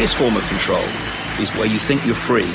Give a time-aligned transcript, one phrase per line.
[0.00, 0.82] greatest form of control
[1.42, 2.50] is where you think you're free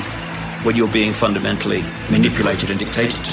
[0.66, 3.28] when you're being fundamentally manipulated and dictated.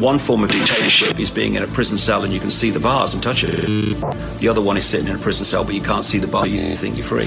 [0.00, 2.78] One form of dictatorship is being in a prison cell and you can see the
[2.78, 3.66] bars and touch it.
[4.38, 6.46] The other one is sitting in a prison cell but you can't see the bar,
[6.46, 7.26] you think you're free.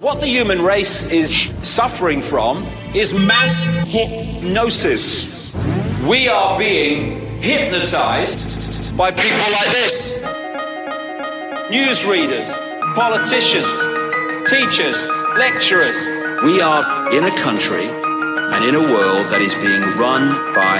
[0.00, 2.56] What the human race is suffering from
[2.92, 5.54] is mass hypnosis.
[6.04, 10.18] We are being hypnotized by people like this
[11.70, 12.50] newsreaders,
[12.96, 13.89] politicians,
[14.50, 14.98] teachers,
[15.38, 15.96] lecturers.
[16.42, 16.82] We are
[17.14, 20.78] in a country and in a world that is being run by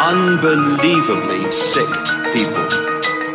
[0.00, 1.90] unbelievably sick
[2.32, 2.64] people.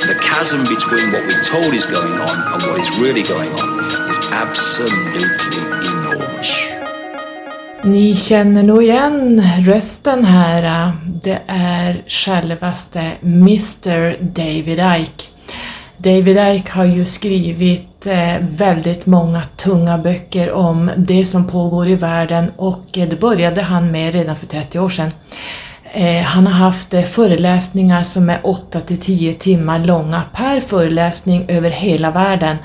[0.10, 3.70] The chasm between what we're told is going on and what is really going on
[4.10, 5.62] is absolutely
[5.94, 6.50] enormous.
[7.84, 10.92] Ni känner nog igen rösten här.
[11.24, 15.39] Det är självaste Mr David Icke.
[16.02, 21.96] David Icke har ju skrivit eh, väldigt många tunga böcker om det som pågår i
[21.96, 25.12] världen och det började han med redan för 30 år sedan.
[25.94, 31.46] Eh, han har haft eh, föreläsningar som är 8 till 10 timmar långa per föreläsning
[31.48, 32.58] över hela världen.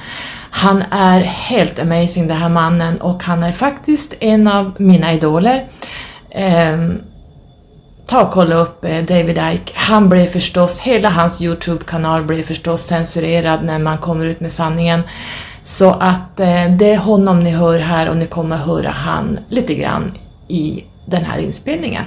[0.51, 5.65] Han är helt amazing den här mannen och han är faktiskt en av mina idoler.
[6.31, 7.01] Ehm,
[8.07, 9.73] Ta och kolla upp eh, David Ike.
[9.75, 15.03] Han blev förstås, hela hans Youtube-kanal blev förstås censurerad när man kommer ut med sanningen.
[15.65, 19.75] Så att eh, det är honom ni hör här och ni kommer höra han lite
[19.75, 20.13] grann
[20.49, 22.05] i den här inspelningen.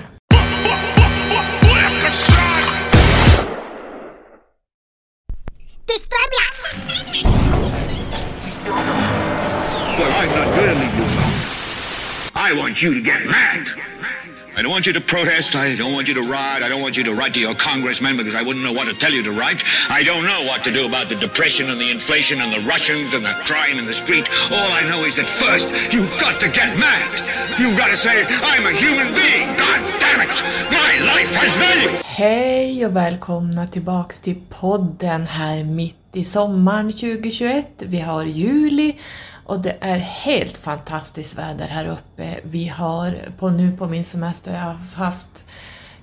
[9.97, 11.37] Well, I'm not gonna leave you alone.
[12.35, 13.96] I want you to get mad.
[14.57, 15.55] I don't want you to protest.
[15.55, 16.63] I don't want you to riot.
[16.63, 18.95] I don't want you to write to your congressman because I wouldn't know what to
[18.95, 19.63] tell you to write.
[19.87, 23.13] I don't know what to do about the depression and the inflation and the Russians
[23.13, 24.27] and the crime in the street.
[24.49, 27.05] All I know is that first, you've got to get mad.
[27.59, 29.45] You've got to say, I'm a human being.
[29.61, 30.33] God damn it.
[30.73, 31.89] My life has value.
[32.05, 37.67] Hej och välkomna tillbaks till podden här mitt i sommaren 2021.
[37.77, 38.95] Vi har juli
[39.47, 42.39] och det är helt fantastiskt väder här uppe.
[42.43, 45.45] Vi har på nu på min semester jag har haft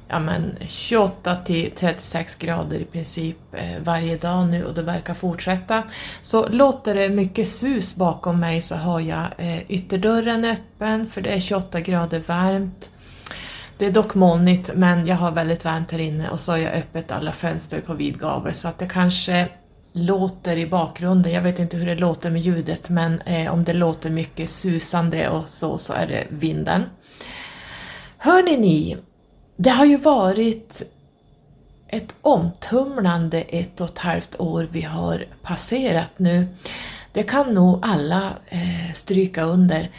[0.09, 5.15] ja men 28 till 36 grader i princip eh, varje dag nu och det verkar
[5.15, 5.83] fortsätta.
[6.23, 11.31] Så låter det mycket sus bakom mig så har jag eh, ytterdörren öppen för det
[11.31, 12.91] är 28 grader varmt.
[13.79, 16.75] Det är dock molnigt men jag har väldigt varmt här inne och så har jag
[16.75, 19.49] öppet alla fönster på vid gavel så att det kanske
[19.95, 21.33] låter i bakgrunden.
[21.33, 25.29] Jag vet inte hur det låter med ljudet men eh, om det låter mycket susande
[25.29, 26.83] och så, så är det vinden.
[28.19, 28.97] Hörni ni,
[29.57, 30.83] det har ju varit
[31.89, 36.47] ett omtumlande ett och ett halvt år vi har passerat nu.
[37.13, 39.91] Det kan nog alla eh, stryka under.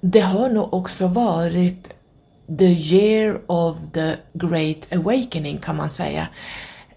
[0.00, 1.94] Det har nog också varit
[2.58, 6.28] the year of the great awakening kan man säga.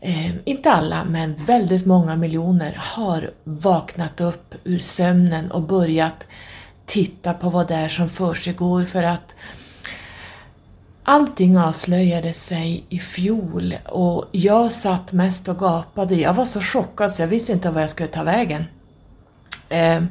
[0.07, 6.27] Eh, inte alla, men väldigt många miljoner har vaknat upp ur sömnen och börjat
[6.85, 9.35] titta på vad det är som försiggår för att
[11.03, 16.15] allting avslöjade sig i fjol och jag satt mest och gapade.
[16.15, 18.63] Jag var så chockad så jag visste inte vad jag skulle ta vägen.
[19.69, 20.03] Eh,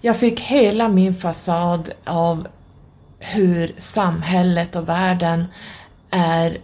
[0.00, 2.48] jag fick hela min fasad av
[3.18, 5.44] hur samhället och världen
[6.10, 6.58] är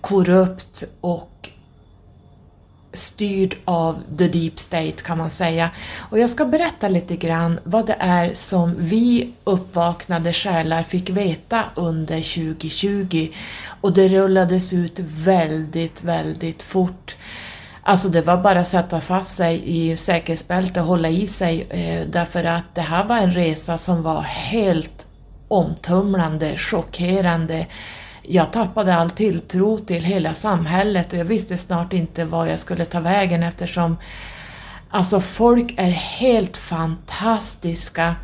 [0.00, 1.28] korrupt och
[2.92, 5.70] styrd av the deep state kan man säga.
[5.98, 11.64] Och jag ska berätta lite grann vad det är som vi uppvaknade själar fick veta
[11.74, 13.28] under 2020
[13.80, 17.16] och det rullades ut väldigt, väldigt fort.
[17.82, 22.06] Alltså det var bara att sätta fast sig i säkerhetsbälte och hålla i sig eh,
[22.08, 25.06] därför att det här var en resa som var helt
[25.48, 27.66] omtumlande, chockerande,
[28.22, 32.84] jag tappade all tilltro till hela samhället och jag visste snart inte vad jag skulle
[32.84, 33.96] ta vägen eftersom
[34.90, 38.14] alltså folk är helt fantastiska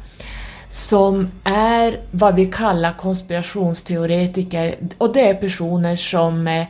[0.69, 6.67] som är vad vi kallar konspirationsteoretiker och det är personer som eh,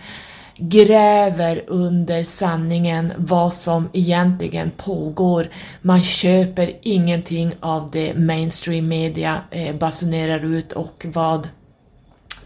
[0.56, 5.48] gräver under sanningen vad som egentligen pågår.
[5.82, 11.48] Man köper ingenting av det mainstream media eh, basunerar ut och vad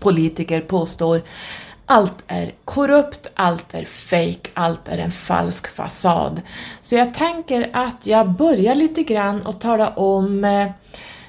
[0.02, 1.22] politiker påstår
[1.86, 6.42] allt är korrupt, allt är fake, allt är en falsk fasad.
[6.80, 10.70] Så jag tänker att jag börjar lite grann och tala om eh,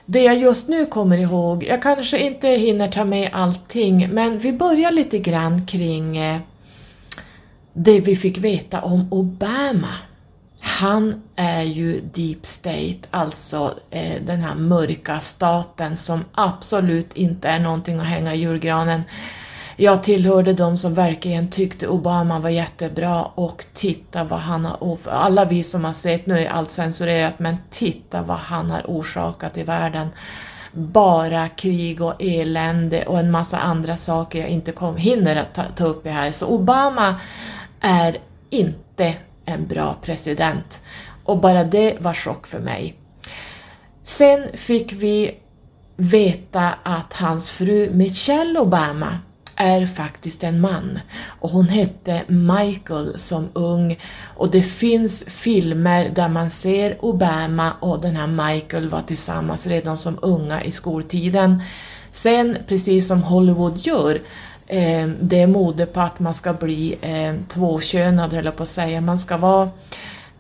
[0.06, 1.64] det jag just nu kommer ihåg.
[1.64, 6.38] Jag kanske inte hinner ta med allting, men vi börjar lite grann kring eh,
[7.74, 9.94] det vi fick veta om Obama.
[10.66, 17.60] Han är ju deep state, alltså eh, den här mörka staten som absolut inte är
[17.60, 19.04] någonting att hänga i julgranen.
[19.76, 25.46] Jag tillhörde de som verkligen tyckte Obama var jättebra och titta vad han har, alla
[25.46, 29.64] vi som har sett, nu är allt censurerat, men titta vad han har orsakat i
[29.64, 30.08] världen.
[30.72, 35.64] Bara krig och elände och en massa andra saker jag inte kom, hinner att ta,
[35.76, 36.32] ta upp här.
[36.32, 37.16] Så Obama
[37.82, 38.18] är
[38.50, 40.82] inte en bra president.
[41.24, 42.96] Och bara det var chock för mig.
[44.04, 45.36] Sen fick vi
[45.96, 49.20] veta att hans fru Michelle Obama
[49.56, 54.00] är faktiskt en man och hon hette Michael som ung
[54.36, 59.98] och det finns filmer där man ser Obama och den här Michael var tillsammans redan
[59.98, 61.64] som unga i skoltiden.
[62.12, 64.22] Sen, precis som Hollywood gör,
[64.68, 68.70] eh, det är mode på att man ska bli eh, tvåkönad, höll jag på att
[68.70, 69.02] säga.
[69.02, 69.70] Man ska vara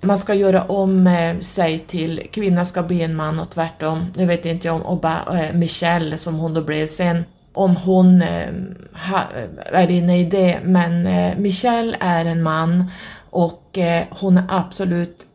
[0.02, 4.06] man ska göra om eh, sig till kvinna ska bli en man och tvärtom.
[4.16, 8.22] Nu vet inte jag om Oba, eh, Michelle som hon då blev sen om hon
[8.22, 12.92] eh, eh är inne i det, men eh, Michelle är en man
[13.30, 15.26] och eh, hon är absolut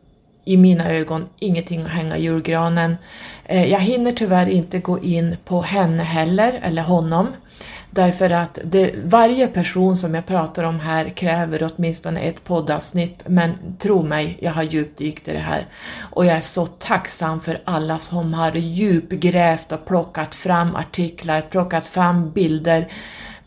[0.45, 2.97] i mina ögon ingenting att hänga i julgranen.
[3.45, 7.27] Eh, jag hinner tyvärr inte gå in på henne heller, eller honom.
[7.91, 13.53] Därför att det, varje person som jag pratar om här kräver åtminstone ett poddavsnitt, men
[13.79, 15.67] tro mig, jag har djupdykt i det här.
[15.99, 21.89] Och jag är så tacksam för alla som har djupgrävt och plockat fram artiklar, plockat
[21.89, 22.91] fram bilder,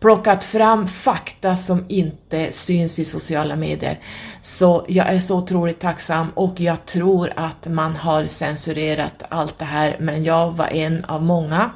[0.00, 3.98] plockat fram fakta som inte syns i sociala medier.
[4.42, 9.64] Så jag är så otroligt tacksam och jag tror att man har censurerat allt det
[9.64, 11.70] här, men jag var en av många,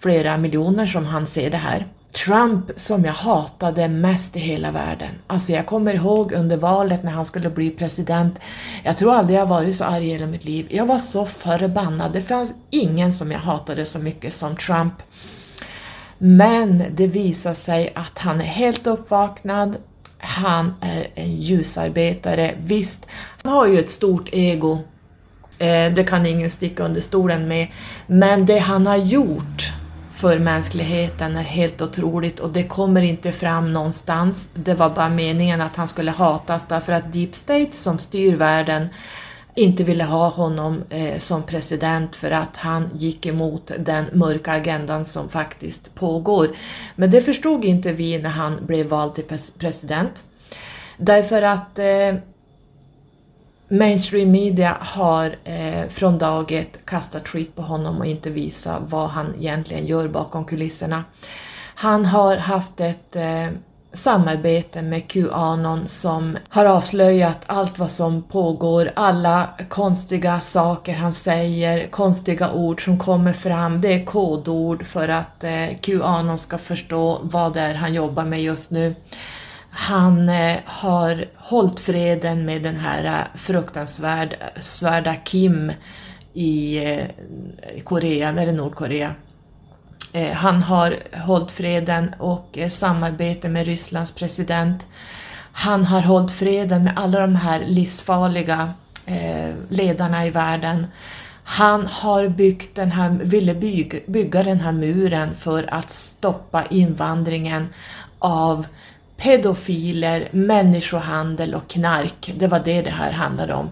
[0.00, 1.86] flera miljoner som han se det här.
[2.12, 5.14] Trump som jag hatade mest i hela världen.
[5.26, 8.38] Alltså jag kommer ihåg under valet när han skulle bli president.
[8.84, 10.66] Jag tror aldrig jag varit så arg i hela mitt liv.
[10.70, 12.12] Jag var så förbannad.
[12.12, 14.94] Det fanns ingen som jag hatade så mycket som Trump.
[16.18, 19.76] Men det visar sig att han är helt uppvaknad.
[20.18, 22.54] Han är en ljusarbetare.
[22.64, 23.06] Visst,
[23.42, 24.78] han har ju ett stort ego.
[25.58, 27.68] Eh, det kan ingen sticka under stolen med.
[28.06, 29.72] Men det han har gjort
[30.22, 34.48] för mänskligheten är helt otroligt och det kommer inte fram någonstans.
[34.54, 38.88] Det var bara meningen att han skulle hatas därför att Deep State som styr världen
[39.54, 45.04] inte ville ha honom eh, som president för att han gick emot den mörka agendan
[45.04, 46.48] som faktiskt pågår.
[46.96, 50.24] Men det förstod inte vi när han blev vald till president.
[50.96, 52.14] Därför att eh,
[53.72, 59.08] mainstream media har eh, från dag ett kastat skit på honom och inte visat vad
[59.08, 61.04] han egentligen gör bakom kulisserna.
[61.74, 63.46] Han har haft ett eh,
[63.92, 71.86] samarbete med Qanon som har avslöjat allt vad som pågår, alla konstiga saker han säger,
[71.86, 73.80] konstiga ord som kommer fram.
[73.80, 78.42] Det är kodord för att eh, Qanon ska förstå vad det är han jobbar med
[78.42, 78.94] just nu.
[79.74, 85.76] Han eh, har hållit freden med den här eh, fruktansvärda Kim eh,
[86.34, 87.04] i
[87.84, 89.14] Korea, eller Nordkorea.
[90.34, 90.96] Han har
[91.26, 94.86] hållit freden och samarbete med Rysslands president.
[95.52, 98.72] Han har hållit freden med alla de här livsfarliga
[99.68, 100.86] ledarna i världen.
[101.44, 103.54] Han har byggt den här, ville
[104.06, 107.68] bygga den här muren för att stoppa invandringen
[108.18, 108.66] av
[109.22, 112.32] pedofiler, människohandel och knark.
[112.38, 113.70] Det var det det här handlade om.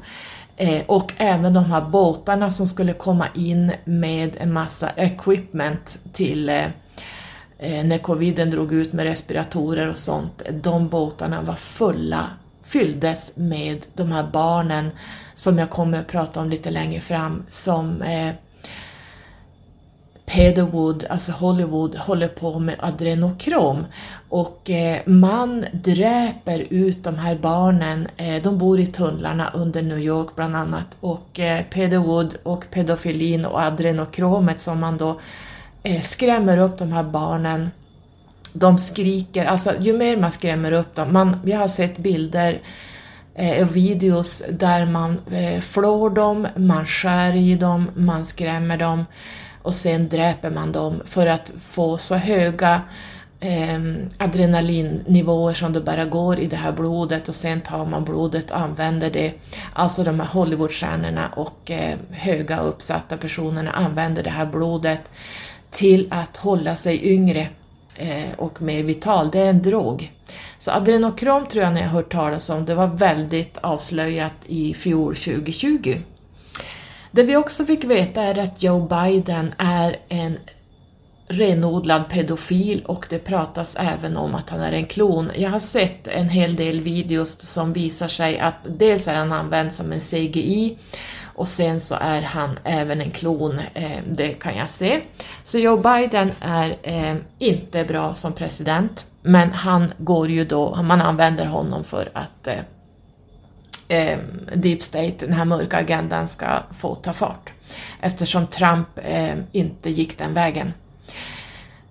[0.56, 6.48] Eh, och även de här båtarna som skulle komma in med en massa equipment till
[6.48, 6.64] eh,
[7.58, 10.42] eh, när coviden drog ut med respiratorer och sånt.
[10.50, 12.26] De båtarna var fulla,
[12.62, 14.90] fylldes med de här barnen
[15.34, 18.34] som jag kommer att prata om lite längre fram som eh,
[20.30, 23.86] Pedowood, alltså Hollywood, håller på med adrenokrom
[24.28, 28.08] och eh, man dräper ut de här barnen.
[28.16, 33.44] Eh, de bor i tunnlarna under New York bland annat och eh, Wood och pedofilin
[33.44, 35.20] och adrenokromet som man då
[35.82, 37.70] eh, skrämmer upp de här barnen.
[38.52, 42.58] De skriker, alltså ju mer man skrämmer upp dem, man, vi har sett bilder
[43.34, 49.04] eh, och videos där man eh, flår dem, man skär i dem, man skrämmer dem
[49.62, 52.82] och sen dräper man dem för att få så höga
[53.40, 53.80] eh,
[54.18, 58.58] adrenalinnivåer som det bara går i det här blodet och sen tar man blodet och
[58.58, 59.32] använder det.
[59.72, 65.10] Alltså de här Hollywoodstjärnorna och eh, höga uppsatta personerna använder det här blodet
[65.70, 67.48] till att hålla sig yngre
[67.96, 69.30] eh, och mer vital.
[69.30, 70.12] Det är en drog.
[70.58, 75.16] Så adrenokrom tror jag ni har hört talas om, det var väldigt avslöjat i fjol
[75.16, 75.96] 2020.
[77.10, 80.38] Det vi också fick veta är att Joe Biden är en
[81.28, 85.30] renodlad pedofil och det pratas även om att han är en klon.
[85.36, 89.72] Jag har sett en hel del videos som visar sig att dels är han använd
[89.72, 90.78] som en CGI
[91.40, 95.00] och sen så är han även en klon, eh, det kan jag se.
[95.44, 101.00] Så Joe Biden är eh, inte bra som president, men han går ju då, man
[101.00, 102.54] använder honom för att eh,
[103.90, 104.18] eh,
[104.54, 106.46] Deep State, den här mörka agendan, ska
[106.78, 107.52] få ta fart.
[108.00, 110.72] Eftersom Trump eh, inte gick den vägen.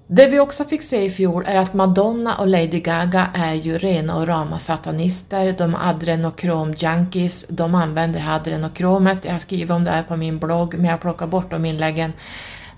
[0.08, 3.78] Det vi också fick se i fjol är att Madonna och Lady Gaga är ju
[3.78, 9.92] rena och rama satanister, de är adrenokrom-junkies, de använder adrenokromet, jag har skrivit om det
[9.92, 12.14] här på min blogg men jag plockar bort de inläggen.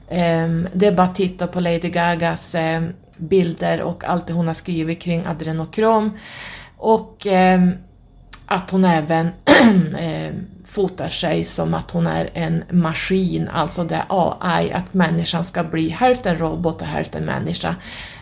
[0.10, 4.48] Ehm, det är bara att titta på Lady Gagas ehm, bilder och allt det hon
[4.48, 6.18] har skrivit kring adrenokrom.
[6.78, 7.72] Och ehm,
[8.52, 9.30] att hon även
[10.00, 10.34] eh,
[10.66, 15.64] fotar sig som att hon är en maskin, alltså det är AI, att människan ska
[15.64, 17.76] bli hälften robot och hälften människa.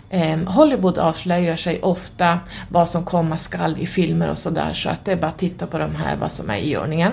[0.10, 5.06] Ehm, Hollywood avslöjar sig ofta vad som komma skall i filmer och sådär så att
[5.06, 7.12] det är bara att titta på de här vad som är i ordningen.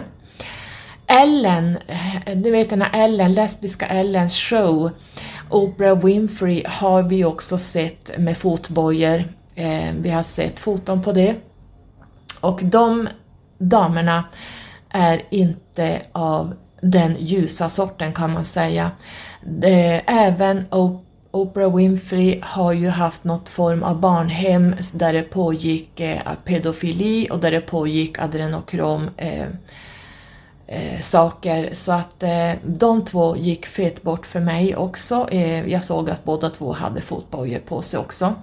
[1.06, 4.90] Ellen, eh, du vet den här Ellen, lesbiska Ellens show,
[5.50, 9.32] Oprah Winfrey har vi också sett med fotbojor.
[9.54, 11.34] Ehm, vi har sett foton på det.
[12.40, 13.08] Och de
[13.58, 14.24] damerna
[14.88, 18.90] är inte av den ljusa sorten kan man säga.
[19.62, 20.64] Eh, även
[21.30, 27.38] Oprah Winfrey har ju haft något form av barnhem där det pågick eh, pedofili och
[27.38, 29.46] där det pågick adrenokrom eh,
[30.66, 31.68] eh, saker.
[31.72, 35.28] Så att eh, de två gick fet bort för mig också.
[35.30, 38.34] Eh, jag såg att båda två hade fotbojor på sig också.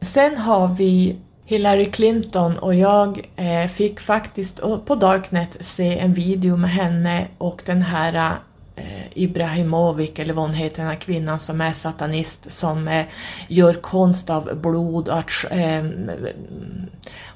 [0.00, 1.16] Sen har vi
[1.48, 7.62] Hillary Clinton och jag eh, fick faktiskt på Darknet se en video med henne och
[7.66, 8.32] den här
[8.76, 8.84] eh,
[9.14, 13.06] Ibrahimovic, eller vad hon heter, den här kvinnan som är satanist som eh,
[13.48, 15.84] gör konst av blod och att, eh,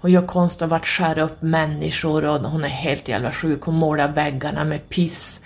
[0.01, 3.63] hon gör konst av att skära upp människor och hon är helt jävla sjuk.
[3.63, 5.41] Hon målar väggarna med piss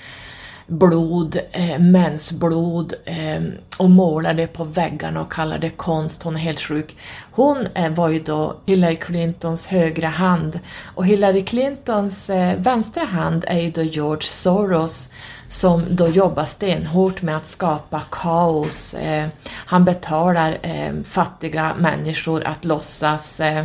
[0.66, 3.42] blod, eh, mensblod eh,
[3.78, 6.22] och målar det på väggarna och kallar det konst.
[6.22, 6.96] Hon är helt sjuk.
[7.30, 10.60] Hon eh, var ju då Hillary Clintons högra hand
[10.94, 15.08] och Hillary Clintons eh, vänstra hand är ju då George Soros
[15.48, 18.94] som då jobbar stenhårt med att skapa kaos.
[18.94, 23.64] Eh, han betalar eh, fattiga människor att låtsas eh,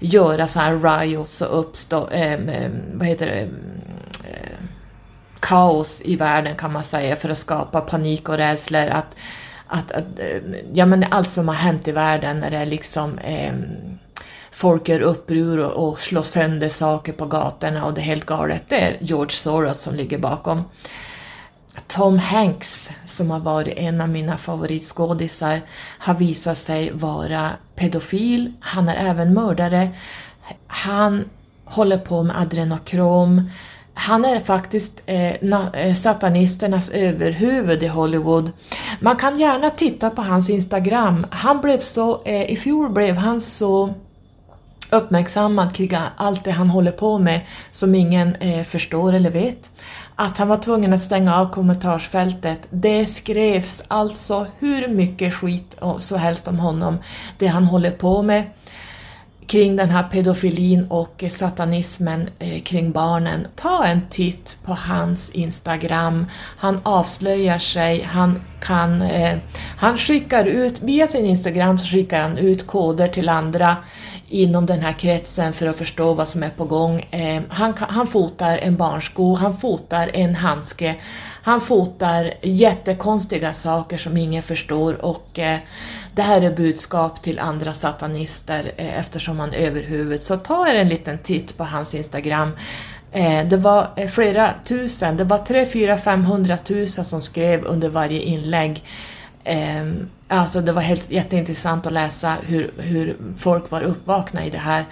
[0.00, 3.48] göra så här riots och uppstå, eh, eh vad heter det,
[5.40, 8.86] kaos i världen kan man säga för att skapa panik och rädslor.
[8.86, 9.14] Att,
[9.66, 10.04] att, att,
[10.72, 13.52] ja, men allt som har hänt i världen när det är liksom eh,
[14.50, 18.62] folk gör uppror och, och slår sönder saker på gatorna och det är helt galet.
[18.68, 20.64] Det är George Soros som ligger bakom.
[21.86, 25.60] Tom Hanks, som har varit en av mina favoritskådisar,
[25.98, 28.52] har visat sig vara pedofil.
[28.60, 29.88] Han är även mördare.
[30.66, 31.24] Han
[31.64, 33.50] håller på med adrenokrom
[33.98, 38.52] han är faktiskt eh, na, eh, satanisternas överhuvud i Hollywood.
[39.00, 41.26] Man kan gärna titta på hans Instagram.
[41.30, 43.94] Han blev så, eh, I fjol blev han så
[44.90, 49.70] uppmärksammad kring allt det han håller på med som ingen eh, förstår eller vet.
[50.14, 52.58] Att han var tvungen att stänga av kommentarsfältet.
[52.70, 56.98] Det skrevs alltså hur mycket skit så helst om honom,
[57.38, 58.44] det han håller på med
[59.46, 63.46] kring den här pedofilin och satanismen eh, kring barnen.
[63.56, 66.26] Ta en titt på hans Instagram.
[66.56, 69.02] Han avslöjar sig, han kan...
[69.02, 69.38] Eh,
[69.76, 73.76] han skickar ut, via sin Instagram så skickar han ut koder till andra
[74.28, 77.06] inom den här kretsen för att förstå vad som är på gång.
[77.10, 80.96] Eh, han, han fotar en barnsko, han fotar en handske,
[81.42, 85.58] han fotar jättekonstiga saker som ingen förstår och eh,
[86.14, 90.22] det här är budskap till andra satanister eh, eftersom han överhuvud.
[90.22, 92.50] Så ta er en liten titt på hans Instagram.
[93.12, 97.88] Eh, det var eh, flera tusen, det var tre, fyra, femhundra tusen som skrev under
[97.88, 98.84] varje inlägg.
[99.46, 99.86] Eh,
[100.28, 104.84] alltså det var helt jätteintressant att läsa hur, hur folk var uppvakna i det här.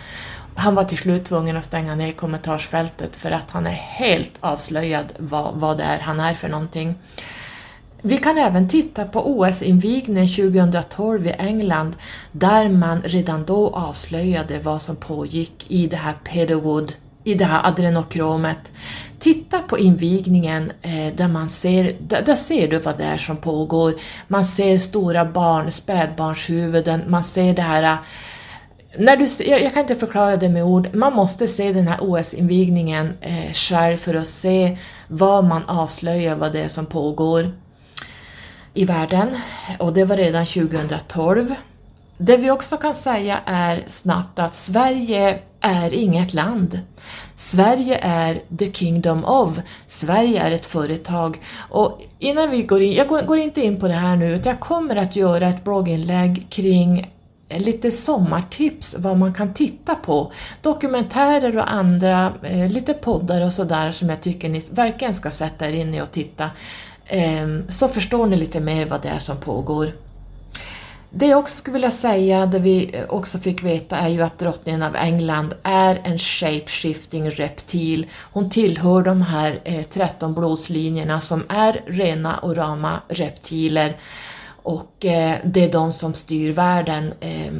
[0.56, 5.06] Han var till slut tvungen att stänga ner kommentarsfältet för att han är helt avslöjad
[5.18, 6.94] vad, vad det är han är för någonting.
[8.02, 11.96] Vi kan även titta på OS-invigningen 2012 i England
[12.32, 16.94] där man redan då avslöjade vad som pågick i det här Pedowood,
[17.24, 18.72] i det här adrenokromet.
[19.24, 23.36] Titta på invigningen eh, där man ser, där, där, ser du vad det är som
[23.36, 23.94] pågår.
[24.28, 27.96] Man ser stora barn, spädbarnshuvuden, man ser det här eh,
[28.98, 31.98] när du, jag, jag kan inte förklara det med ord, man måste se den här
[32.00, 34.78] OS-invigningen eh, själv för att se
[35.08, 37.50] vad man avslöjar, vad det är som pågår
[38.74, 39.40] i världen.
[39.78, 41.54] Och det var redan 2012.
[42.18, 46.80] Det vi också kan säga är snabbt att Sverige är inget land.
[47.36, 49.58] Sverige är the kingdom of.
[49.88, 51.40] Sverige är ett företag.
[51.70, 54.60] Och innan vi går in, jag går inte in på det här nu, utan jag
[54.60, 57.10] kommer att göra ett blogginlägg kring
[57.48, 60.32] lite sommartips vad man kan titta på.
[60.62, 65.68] Dokumentärer och andra, eh, lite poddar och sådär som jag tycker ni verkligen ska sätta
[65.68, 66.50] er in i och titta.
[67.06, 69.92] Eh, så förstår ni lite mer vad det är som pågår.
[71.16, 74.38] Det jag också skulle vilja säga, det vi eh, också fick veta, är ju att
[74.38, 78.06] drottningen av England är en Shapeshifting-reptil.
[78.32, 83.96] Hon tillhör de här eh, 13 blodslinjerna som är rena och rama reptiler
[84.62, 87.12] och eh, det är de som styr världen.
[87.20, 87.52] Eh,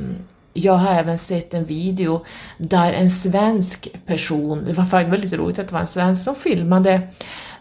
[0.55, 2.25] jag har även sett en video
[2.59, 6.35] där en svensk person, det var faktiskt väldigt roligt att det var en svensk som
[6.35, 7.01] filmade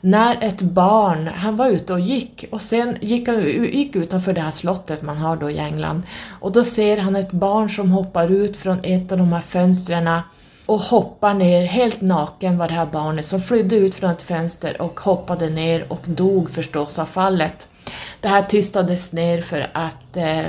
[0.01, 4.41] när ett barn, han var ute och gick och sen gick han gick utanför det
[4.41, 6.03] här slottet man har då i England
[6.39, 10.09] och då ser han ett barn som hoppar ut från ett av de här fönstren
[10.65, 14.81] och hoppar ner helt naken var det här barnet som flydde ut från ett fönster
[14.81, 17.69] och hoppade ner och dog förstås av fallet.
[18.19, 20.47] Det här tystades ner för att eh,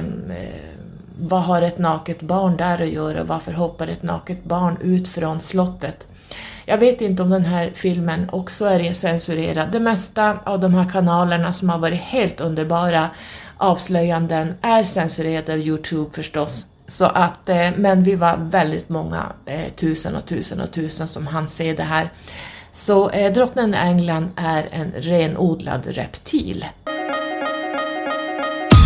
[1.19, 3.25] vad har ett naket barn där att göra?
[3.25, 6.07] Varför hoppar ett naket barn ut från slottet?
[6.67, 9.73] Jag vet inte om den här filmen också är censurerad.
[9.73, 13.11] Det mesta av de här kanalerna som har varit helt underbara
[13.57, 16.67] avslöjanden är censurerade av Youtube förstås.
[16.87, 21.27] Så att, eh, men vi var väldigt många, eh, tusen och tusen och tusen som
[21.27, 22.11] hann se det här.
[22.73, 26.65] Så eh, drottningen England är en renodlad reptil.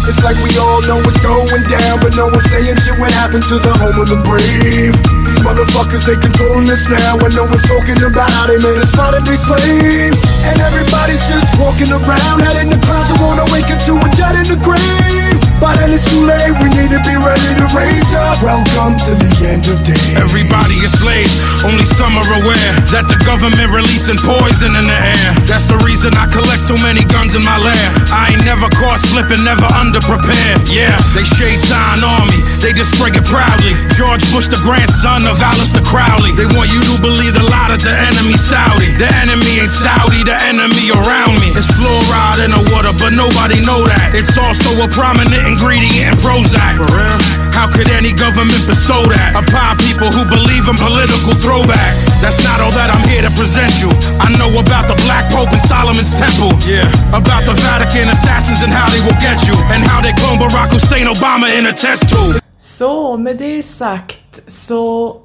[0.09, 3.45] It's like we all know what's going down, but no one's saying shit what happened
[3.53, 4.97] to the home of the brave.
[4.97, 8.89] These motherfuckers, they controlling us now, and no one's talking about how they made us
[8.97, 10.25] modern day slaves.
[10.49, 14.41] And everybody's just walking around, heading the clouds and wanna wake up to a dead
[14.41, 15.18] in the grave.
[15.59, 18.39] But then it's too late, we need to be ready to raise up.
[18.47, 20.15] Welcome to the end of days.
[20.15, 21.35] Everybody is slaves,
[21.67, 25.31] only some are aware that the government releasing poison in the air.
[25.51, 27.89] That's the reason I collect so many guns in my lair.
[28.15, 30.71] I ain't never caught slipping, never under underprepared.
[30.71, 33.75] Yeah, they shade sign on me, they just spray it proudly.
[33.99, 36.39] George Bush, the grandson of Alistair Crowley.
[36.39, 38.95] They want you to believe a lot of the enemy Saudi.
[38.95, 41.51] The enemy ain't Saudi, the enemy around me.
[41.59, 44.15] It's fluoride in the water, but nobody know that.
[44.15, 46.77] It's also a prominent ingredient in Prozac.
[46.77, 47.19] For real?
[47.57, 51.93] How could any government bestow that upon people who believe in political throwback?
[52.23, 53.91] That's not all that I'm here to present you.
[54.21, 56.55] I know about the Black Pope and Solomon's Temple.
[56.69, 56.87] Yeah.
[57.11, 59.57] About the Vatican assassins and how they will get you.
[59.75, 62.39] And how they clone Barack Hussein Obama in a test tube.
[62.59, 65.17] Så med det sagt så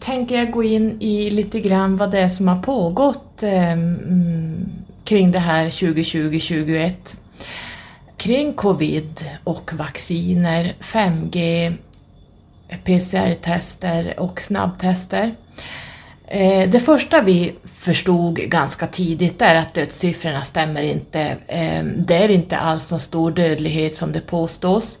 [0.00, 3.76] tänker jag gå in i lite grann vad det är som har pågått eh,
[5.04, 6.92] kring det här 2020-2021
[8.20, 11.72] kring covid och vacciner, 5G,
[12.84, 15.34] PCR-tester och snabbtester.
[16.26, 21.20] Eh, det första vi förstod ganska tidigt är att dödssiffrorna stämmer inte.
[21.46, 24.98] Eh, det är inte alls så stor dödlighet som det påstås.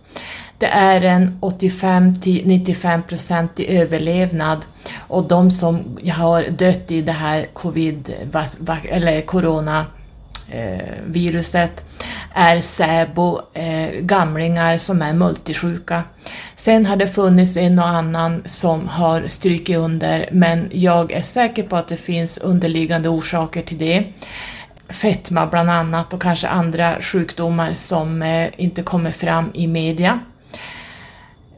[0.58, 4.58] Det är en 85-95 procentig i överlevnad
[5.08, 8.14] och de som har dött i det här covid
[8.90, 9.86] eller corona
[10.52, 11.84] Eh, viruset
[12.34, 16.02] är SÄBO, eh, gamlingar som är multisjuka.
[16.56, 21.62] Sen har det funnits en och annan som har strykit under, men jag är säker
[21.62, 24.04] på att det finns underliggande orsaker till det.
[24.88, 30.20] Fetma bland annat och kanske andra sjukdomar som eh, inte kommer fram i media.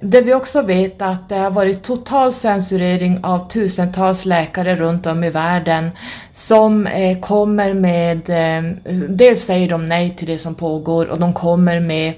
[0.04, 5.06] Det vi också vet är att det har varit total censurering av tusentals läkare runt
[5.06, 5.90] om i världen
[6.32, 8.70] som eh, kommer med, eh,
[9.08, 12.12] dels säger de nej till det som pågår och de kommer med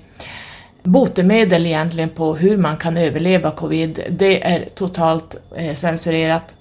[0.83, 4.01] botemedel egentligen på hur man kan överleva covid.
[4.11, 6.57] Det är totalt eh, censurerat.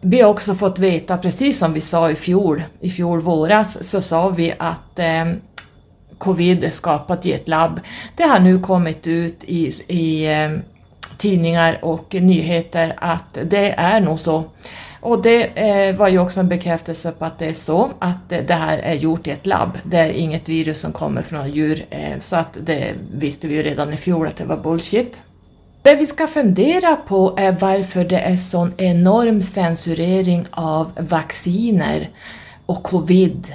[0.00, 4.00] Vi har också fått veta, precis som vi sa i fjol, i fjol våras, så
[4.00, 5.24] sa vi att eh,
[6.20, 7.80] covid är skapat i ett labb.
[8.16, 10.50] Det har nu kommit ut i, i eh,
[11.18, 14.44] tidningar och nyheter att det är nog så.
[15.00, 18.54] Och det eh, var ju också en bekräftelse på att det är så, att det
[18.54, 19.78] här är gjort i ett labb.
[19.84, 23.62] Det är inget virus som kommer från djur, eh, så att det visste vi ju
[23.62, 25.22] redan i fjol att det var bullshit.
[25.82, 32.08] Det vi ska fundera på är varför det är sån enorm censurering av vacciner
[32.66, 33.52] och covid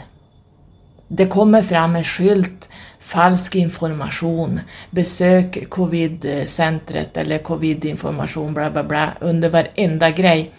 [1.07, 9.49] det kommer fram en skylt falsk information, besök covidcentret eller covidinformation bla bla bla under
[9.49, 10.51] varenda grej.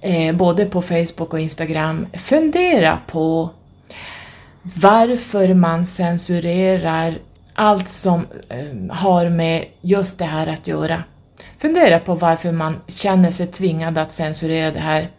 [0.00, 2.06] Eh, både på Facebook och Instagram.
[2.12, 3.50] Fundera på
[4.62, 7.14] varför man censurerar
[7.54, 11.02] allt som eh, har med just det här att göra.
[11.58, 15.10] Fundera på varför man känner sig tvingad att censurera det här.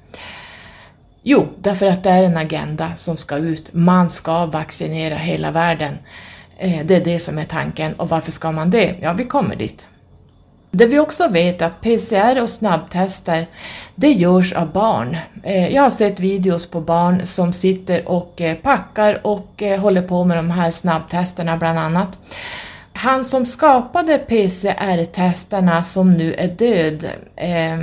[1.27, 3.73] Jo, därför att det är en agenda som ska ut.
[3.73, 5.97] Man ska vaccinera hela världen.
[6.57, 7.93] Eh, det är det som är tanken.
[7.93, 8.95] Och varför ska man det?
[9.01, 9.87] Ja, vi kommer dit.
[10.71, 13.47] Det vi också vet är att PCR och snabbtester,
[13.95, 15.17] det görs av barn.
[15.43, 20.23] Eh, jag har sett videos på barn som sitter och eh, packar och håller på
[20.23, 22.17] med de här snabbtesterna bland annat.
[22.93, 27.77] Han som skapade PCR-testerna som nu är död, eh,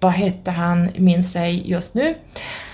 [0.00, 2.14] vad hette han, minns ej just nu.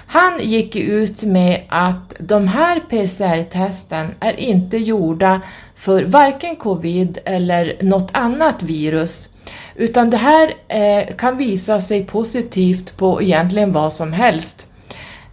[0.06, 5.40] Han gick ut med att de här PCR-testen är inte gjorda
[5.76, 9.28] för varken covid eller något annat virus,
[9.74, 14.66] utan det här eh, kan visa sig positivt på egentligen vad som helst.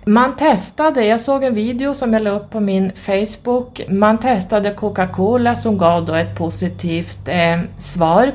[0.06, 4.74] Man testade, jag såg en video som jag la upp på min Facebook, man testade
[4.74, 8.32] Coca-Cola som gav då ett positivt eh, svar.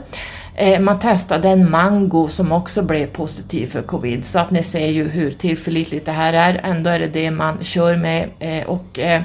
[0.60, 4.86] Eh, man testade en mango som också blev positiv för covid, så att ni ser
[4.86, 6.60] ju hur tillförlitligt det här är.
[6.64, 9.22] Ändå är det det man kör med eh, och eh,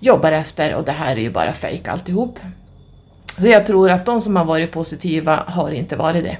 [0.00, 2.38] jobbar efter och det här är ju bara fejk alltihop.
[3.38, 6.36] Så jag tror att de som har varit positiva har inte varit det.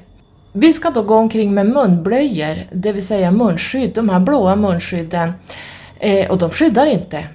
[0.52, 5.32] Vi ska då gå omkring med munblöjor, det vill säga munskydd, de här blåa munskydden,
[6.28, 7.28] och de skyddar inte.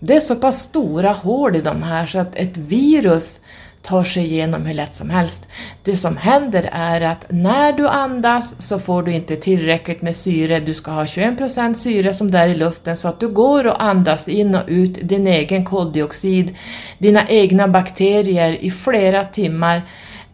[0.00, 3.40] Det är så pass stora hål i de här så att ett virus
[3.84, 5.46] tar sig igenom hur lätt som helst.
[5.82, 10.60] Det som händer är att när du andas så får du inte tillräckligt med syre,
[10.60, 13.82] du ska ha 21% syre som det är i luften så att du går och
[13.82, 16.56] andas in och ut din egen koldioxid,
[16.98, 19.82] dina egna bakterier i flera timmar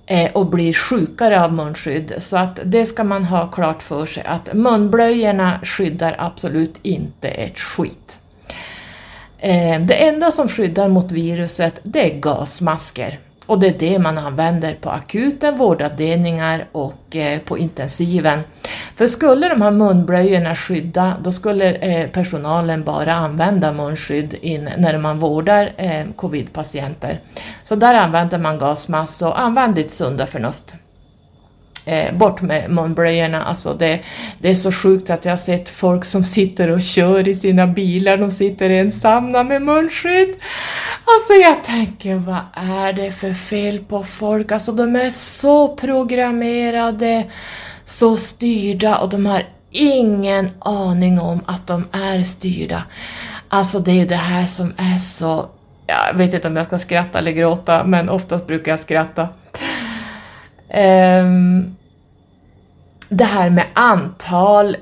[0.06, 2.14] eh, och blir sjukare av munskydd.
[2.18, 7.58] Så att det ska man ha klart för sig att munblöjorna skyddar absolut inte ett
[7.58, 8.18] skit.
[9.38, 13.18] Eh, det enda som skyddar mot viruset det är gasmasker.
[13.50, 18.40] Och det är det man använder på akuten, vårdavdelningar och eh, på intensiven.
[18.96, 24.98] För skulle de här munblöjorna skydda, då skulle eh, personalen bara använda munskydd in när
[24.98, 27.20] man vårdar eh, covidpatienter.
[27.64, 30.74] Så där använder man gasmask och använd ditt sunda förnuft.
[31.84, 33.44] Eh, bort med munblöjorna.
[33.44, 34.00] Alltså det,
[34.38, 37.66] det är så sjukt att jag har sett folk som sitter och kör i sina
[37.66, 40.28] bilar, de sitter ensamma med munskydd.
[41.04, 44.52] Alltså jag tänker, vad är det för fel på folk?
[44.52, 47.24] Alltså de är så programmerade,
[47.84, 52.82] så styrda och de har ingen aning om att de är styrda.
[53.48, 55.48] Alltså det är ju det här som är så,
[55.86, 59.28] jag vet inte om jag ska skratta eller gråta, men oftast brukar jag skratta.
[60.74, 61.76] Um,
[63.08, 64.76] det här med antal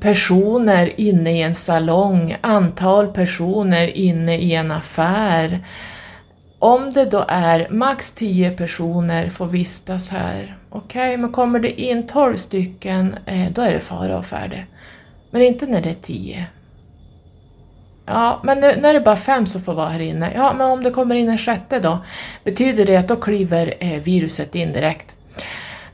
[0.00, 5.66] personer inne i en salong, antal personer inne i en affär.
[6.58, 11.80] Om det då är max 10 personer får vistas här, okej, okay, men kommer det
[11.80, 14.66] in 12 stycken, eh, då är det fara och färde.
[15.30, 16.46] Men inte när det är 10.
[18.06, 20.82] Ja, men nu, är det bara fem som får vara här inne, ja, men om
[20.82, 22.04] det kommer in en sjätte då?
[22.44, 25.14] Betyder det att då kliver eh, viruset in direkt?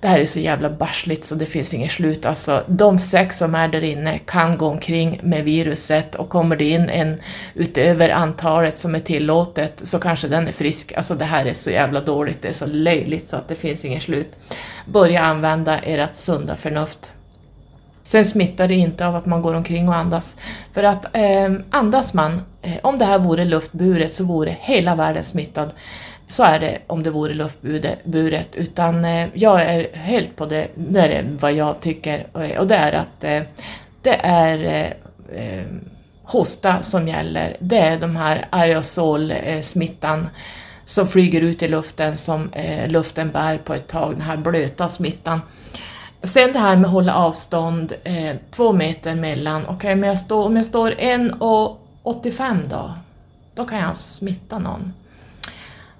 [0.00, 2.26] det här är så jävla barsligt så det finns inget slut.
[2.26, 6.64] Alltså, de sex som är där inne kan gå omkring med viruset och kommer det
[6.64, 7.20] in en
[7.54, 10.92] utöver antalet som är tillåtet så kanske den är frisk.
[10.92, 13.84] Alltså det här är så jävla dåligt, det är så löjligt så att det finns
[13.84, 14.36] inget slut.
[14.86, 17.12] Börja använda ert sunda förnuft.
[18.08, 20.36] Sen smittar det inte av att man går omkring och andas.
[20.72, 25.24] För att eh, andas man, eh, om det här vore luftburet så vore hela världen
[25.24, 25.70] smittad.
[26.28, 31.00] Så är det om det vore luftburet, utan eh, jag är helt på det, det
[31.00, 33.42] är vad jag tycker, eh, och det är att eh,
[34.02, 35.80] det är eh, ehm,
[36.22, 37.56] hosta som gäller.
[37.60, 40.28] Det är de här aerosolsmittan
[40.84, 44.88] som flyger ut i luften som eh, luften bär på ett tag, den här blöta
[44.88, 45.40] smittan.
[46.22, 50.18] Sen det här med att hålla avstånd, eh, två meter mellan, okej okay, men jag
[50.18, 52.94] står, om jag står 1,85 då,
[53.54, 54.92] då kan jag alltså smitta någon.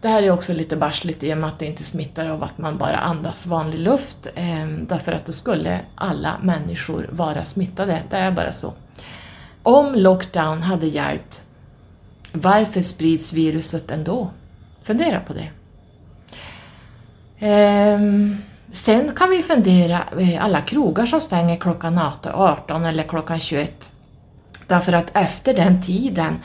[0.00, 2.58] Det här är också lite barsligt i och med att det inte smittar av att
[2.58, 8.16] man bara andas vanlig luft, eh, därför att då skulle alla människor vara smittade, det
[8.16, 8.72] är bara så.
[9.62, 11.42] Om lockdown hade hjälpt,
[12.32, 14.30] varför sprids viruset ändå?
[14.82, 15.50] Fundera på det.
[17.46, 18.00] Eh,
[18.72, 23.90] sen kan vi fundera, eh, alla krogar som stänger klockan 18 eller klockan 21,
[24.68, 26.38] Därför att efter den tiden,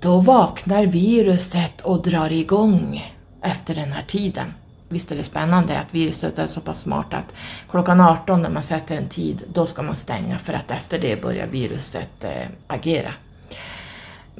[0.00, 3.12] då vaknar viruset och drar igång
[3.42, 4.54] efter den här tiden.
[4.88, 7.34] Visst är det spännande att viruset är så pass smart att
[7.70, 11.22] klockan 18 när man sätter en tid, då ska man stänga för att efter det
[11.22, 13.12] börjar viruset eh, agera.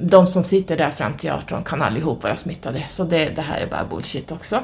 [0.01, 3.61] De som sitter där fram till 18 kan allihop vara smittade, så det, det här
[3.61, 4.59] är bara bullshit också.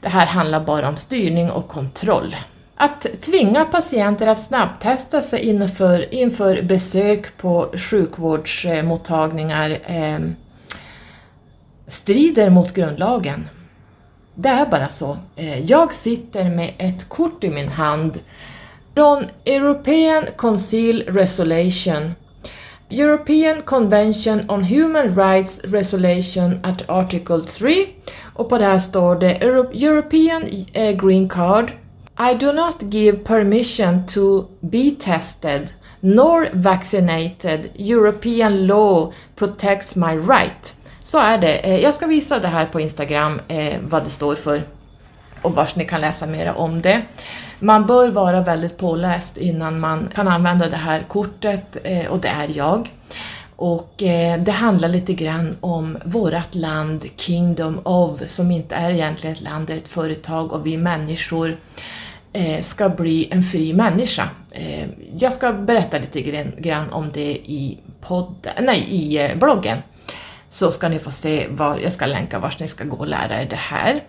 [0.00, 2.36] Det här handlar bara om styrning och kontroll.
[2.74, 10.18] Att tvinga patienter att snabbtesta sig inför, inför besök på sjukvårdsmottagningar eh,
[11.88, 13.48] strider mot grundlagen.
[14.34, 15.18] Det är bara så.
[15.36, 18.20] Eh, jag sitter med ett kort i min hand
[18.94, 22.12] från European Council Resolution
[22.88, 27.86] European Convention on Human Rights Resolution at Article 3
[28.34, 31.72] och på det här står det European eh, Green Card
[32.18, 37.70] I do not give permission to be tested nor vaccinated.
[37.78, 40.74] European law protects my right.
[41.02, 41.54] Så är det.
[41.54, 44.62] Eh, jag ska visa det här på Instagram, eh, vad det står för
[45.42, 47.02] och vars ni kan läsa mer om det.
[47.58, 52.28] Man bör vara väldigt påläst innan man kan använda det här kortet eh, och det
[52.28, 52.90] är jag.
[53.56, 59.36] Och eh, det handlar lite grann om vårt land, Kingdom of, som inte är egentligen
[59.36, 61.56] ett land, det är ett företag och vi människor
[62.32, 64.28] eh, ska bli en fri människa.
[65.18, 66.22] Jag ska berätta lite
[66.58, 69.78] grann om det i podden, nej, i bloggen
[70.48, 73.42] så ska ni få se var, jag ska länka vart ni ska gå och lära
[73.42, 74.02] er det här.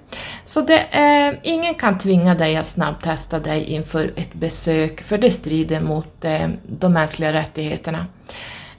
[0.47, 5.31] Så det eh, ingen kan tvinga dig att snabbtesta dig inför ett besök, för det
[5.31, 8.05] strider mot eh, de mänskliga rättigheterna.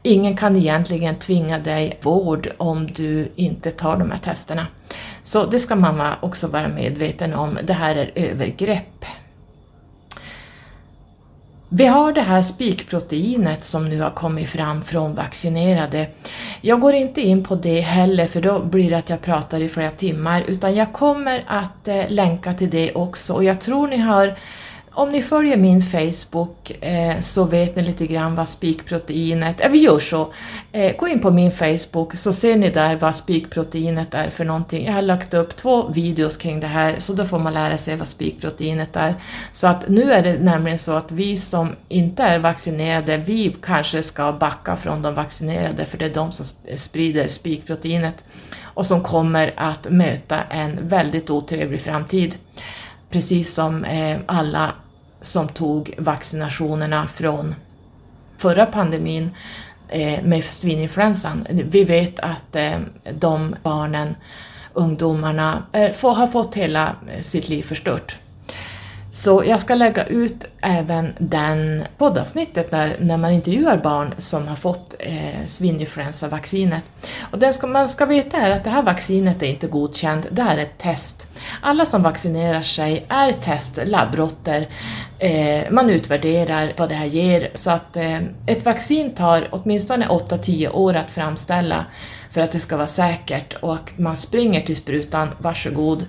[0.02, 4.66] Ingen kan egentligen tvinga dig vård om du inte tar de här testerna.
[5.22, 9.04] Så det ska man också vara medveten om, det här är övergrepp.
[11.70, 16.06] Vi har det här spikproteinet som nu har kommit fram från vaccinerade.
[16.60, 19.68] Jag går inte in på det heller för då blir det att jag pratar i
[19.68, 23.96] flera timmar utan jag kommer att eh, länka till det också och jag tror ni
[23.96, 24.34] har
[24.92, 29.78] om ni följer min Facebook eh, så vet ni lite grann vad spikproteinet, eh, vi
[29.78, 30.32] gör så,
[30.72, 34.86] eh, gå in på min Facebook så ser ni där vad spikproteinet är för någonting.
[34.86, 37.96] Jag har lagt upp två videos kring det här så då får man lära sig
[37.96, 39.14] vad spikproteinet är.
[39.52, 44.02] Så att nu är det nämligen så att vi som inte är vaccinerade, vi kanske
[44.02, 46.46] ska backa från de vaccinerade för det är de som
[46.76, 48.24] sprider spikproteinet
[48.62, 52.34] och som kommer att möta en väldigt otrevlig framtid
[53.10, 54.72] precis som eh, alla
[55.20, 57.54] som tog vaccinationerna från
[58.36, 59.30] förra pandemin
[59.88, 61.46] eh, med svininfluensan.
[61.50, 62.78] Vi vet att eh,
[63.12, 64.14] de barnen,
[64.72, 65.62] ungdomarna,
[66.02, 68.16] har fått hela sitt liv förstört.
[69.10, 74.56] Så jag ska lägga ut även den poddavsnittet när, när man intervjuar barn som har
[74.56, 76.82] fått eh, svininfluensavaccinet.
[77.30, 80.42] Och det ska, man ska veta är att det här vaccinet är inte godkänt, det
[80.42, 81.40] här är ett test.
[81.62, 84.68] Alla som vaccinerar sig är test, labbrotter,
[85.18, 87.50] eh, man utvärderar vad det här ger.
[87.54, 91.84] Så att eh, ett vaccin tar åtminstone 8-10 år att framställa
[92.30, 96.06] för att det ska vara säkert och man springer till sprutan, varsågod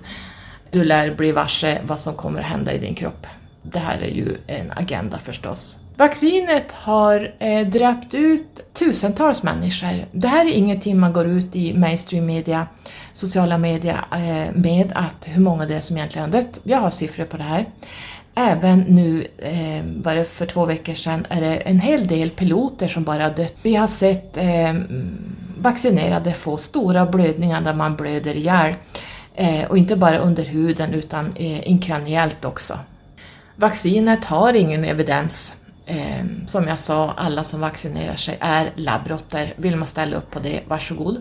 [0.70, 3.26] du lär bli varse vad som kommer att hända i din kropp.
[3.62, 5.78] Det här är ju en agenda förstås.
[5.96, 10.04] Vaccinet har eh, dräpt ut tusentals människor.
[10.12, 12.66] Det här är ingenting man går ut i mainstream media,
[13.12, 16.60] sociala media eh, med att hur många det är som egentligen har dött.
[16.62, 17.66] Jag har siffror på det här.
[18.34, 22.88] Även nu, eh, var det för två veckor sedan, är det en hel del piloter
[22.88, 23.54] som bara har dött.
[23.62, 24.74] Vi har sett eh,
[25.58, 28.74] vaccinerade få stora blödningar där man blöder ihjäl.
[29.40, 32.78] Eh, och inte bara under huden utan eh, inkraniellt också.
[33.56, 35.54] Vaccinet har ingen evidens.
[35.86, 39.54] Eh, som jag sa, alla som vaccinerar sig är labbrotter.
[39.56, 41.20] Vill man ställa upp på det, varsågod.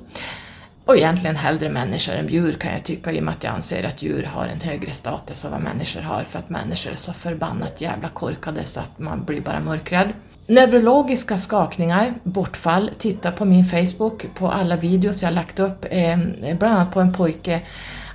[0.85, 3.83] Och egentligen hellre människor än djur kan jag tycka i och med att jag anser
[3.83, 7.13] att djur har en högre status än vad människor har för att människor är så
[7.13, 10.13] förbannat jävla korkade så att man blir bara mörkrädd.
[10.47, 16.17] Neurologiska skakningar, bortfall, titta på min Facebook, på alla videos jag lagt upp, eh,
[16.59, 17.61] bland annat på en pojke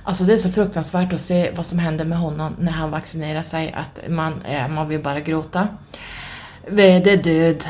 [0.07, 3.43] Alltså det är så fruktansvärt att se vad som händer med honom när han vaccinerar
[3.43, 5.67] sig att man, eh, man vill bara gråta.
[6.67, 7.65] Eh, det är död.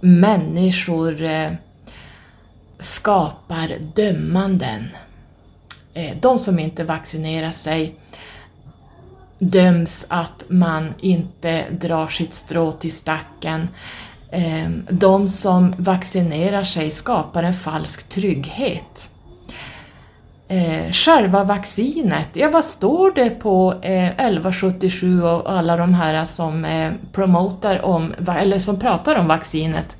[0.00, 1.50] Människor eh,
[2.78, 4.88] skapar dömanden.
[5.94, 7.94] Eh, de som inte vaccinerar sig
[9.38, 13.68] döms att man inte drar sitt strå till stacken.
[14.30, 19.10] Eh, de som vaccinerar sig skapar en falsk trygghet
[20.48, 26.64] eh, själva vaccinet, ja vad står det på eh, 1177 och alla de här som
[26.64, 29.96] eh, promotar om, eller som pratar om vaccinet?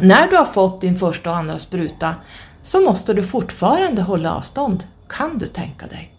[0.00, 2.14] När du har fått din första och andra spruta
[2.62, 4.84] så måste du fortfarande hålla avstånd.
[5.08, 6.12] Kan du tänka dig?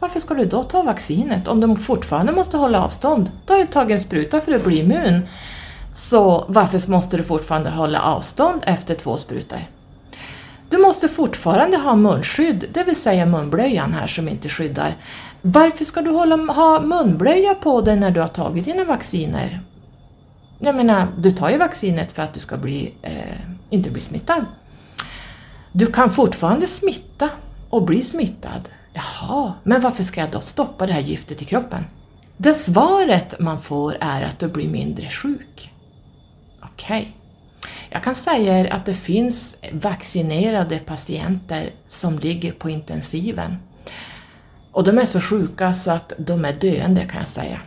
[0.00, 3.30] Varför ska du då ta vaccinet om du fortfarande måste hålla avstånd?
[3.46, 5.26] Du har ju tagit en spruta för att bli immun.
[5.94, 9.58] Så varför måste du fortfarande hålla avstånd efter två sprutor?
[10.72, 14.96] Du måste fortfarande ha munskydd, det vill säga munblöjan här som inte skyddar.
[15.42, 19.60] Varför ska du hålla, ha munblöja på dig när du har tagit dina vacciner?
[20.58, 24.46] Jag menar, du tar ju vaccinet för att du ska bli, eh, inte bli smittad.
[25.72, 27.28] Du kan fortfarande smitta
[27.70, 28.68] och bli smittad.
[28.92, 31.84] Jaha, men varför ska jag då stoppa det här giftet i kroppen?
[32.36, 35.72] Det svaret man får är att du blir mindre sjuk.
[36.62, 37.00] Okej.
[37.00, 37.21] Okay.
[37.92, 43.56] Jag kan säga er att det finns vaccinerade patienter som ligger på intensiven.
[44.72, 47.60] Och de är så sjuka så att de är döende kan jag säga.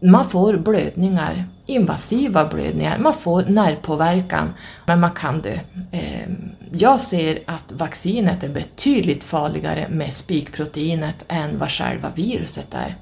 [0.00, 4.54] Man får blödningar, invasiva blödningar, man får nervpåverkan,
[4.86, 5.58] men man kan dö.
[5.92, 6.28] Eh,
[6.72, 12.96] jag ser att vaccinet är betydligt farligare med spikproteinet än vad själva viruset är.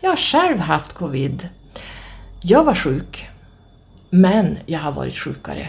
[0.00, 1.48] Jag har själv haft covid.
[2.42, 3.28] Jag var sjuk,
[4.10, 5.68] men jag har varit sjukare.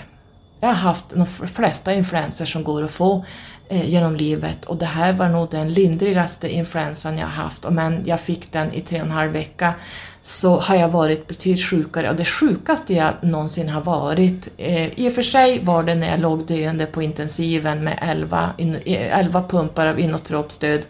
[0.60, 3.26] Jag har haft de flesta influenser som går att få
[3.70, 7.70] eh, genom livet och det här var nog den lindrigaste influensan jag har haft.
[7.70, 9.74] Men jag fick den i tre och en halv vecka
[10.22, 15.10] så har jag varit betydligt sjukare och det sjukaste jag någonsin har varit, eh, i
[15.10, 18.50] och för sig var det när jag låg döende på intensiven med 11,
[18.86, 20.82] 11 pumpar av inotropstöd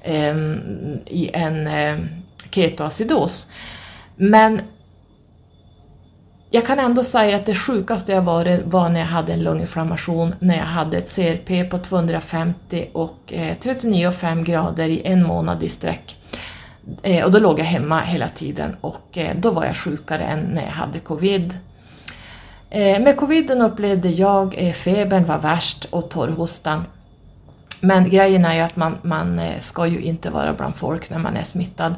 [0.00, 0.36] eh,
[1.06, 1.98] i en eh,
[2.50, 3.46] ketoacidos.
[4.16, 4.60] Men
[6.54, 10.34] jag kan ändå säga att det sjukaste jag varit var när jag hade en lunginflammation,
[10.38, 15.68] när jag hade ett CRP på 250 och eh, 39,5 grader i en månad i
[15.68, 16.16] sträck.
[17.02, 20.40] Eh, och då låg jag hemma hela tiden och eh, då var jag sjukare än
[20.40, 21.58] när jag hade covid.
[22.70, 26.84] Eh, med coviden upplevde jag eh, febern var värst och torrhostan.
[27.80, 31.18] Men grejen är ju att man, man eh, ska ju inte vara bland folk när
[31.18, 31.94] man är smittad.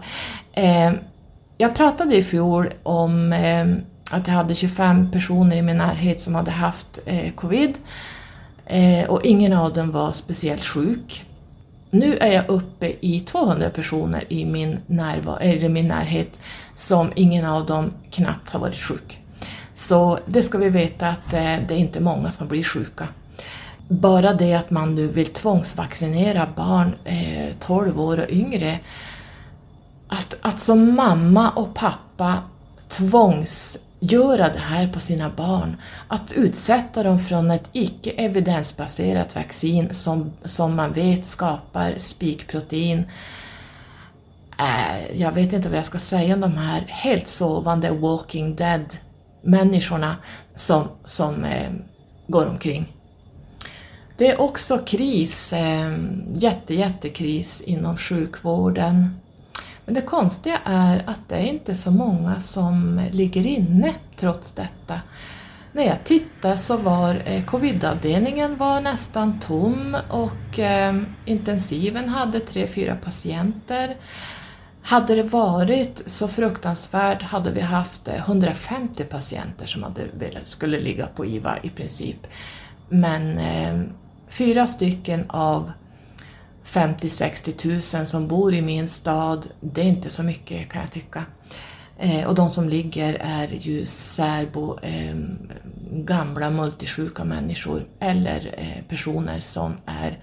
[0.52, 0.92] Eh,
[1.56, 3.66] jag pratade i fjol om eh,
[4.10, 7.78] att jag hade 25 personer i min närhet som hade haft eh, covid
[8.66, 11.24] eh, och ingen av dem var speciellt sjuk.
[11.90, 16.40] Nu är jag uppe i 200 personer i min, närva eller min närhet
[16.74, 19.20] som ingen av dem knappt har varit sjuk.
[19.74, 23.08] Så det ska vi veta att eh, det är inte många som blir sjuka.
[23.88, 28.78] Bara det att man nu vill tvångsvaccinera barn eh, 12 år och yngre,
[30.08, 32.38] att, att som mamma och pappa
[32.88, 33.78] tvångs
[34.12, 35.76] göra det här på sina barn,
[36.08, 43.04] att utsätta dem från ett icke evidensbaserat vaccin som, som man vet skapar spikprotein.
[44.58, 48.96] Äh, jag vet inte vad jag ska säga om de här helt sovande walking dead
[49.42, 50.16] människorna
[50.54, 51.70] som, som eh,
[52.26, 52.92] går omkring.
[54.16, 55.98] Det är också kris, eh,
[56.34, 59.20] jätte, jättekris inom sjukvården.
[59.84, 65.00] Men det konstiga är att det är inte så många som ligger inne trots detta.
[65.72, 70.94] När jag tittade så var eh, covidavdelningen var nästan tom och eh,
[71.24, 73.96] intensiven hade tre, fyra patienter.
[74.82, 80.02] Hade det varit så fruktansvärt hade vi haft eh, 150 patienter som hade,
[80.44, 82.26] skulle ligga på IVA i princip.
[82.88, 83.80] Men eh,
[84.28, 85.72] fyra stycken av
[86.66, 91.24] 50-60 000 som bor i min stad, det är inte så mycket kan jag tycka.
[91.98, 95.16] Eh, och de som ligger är ju särbo, eh,
[95.92, 100.18] gamla multisjuka människor eller eh, personer som är,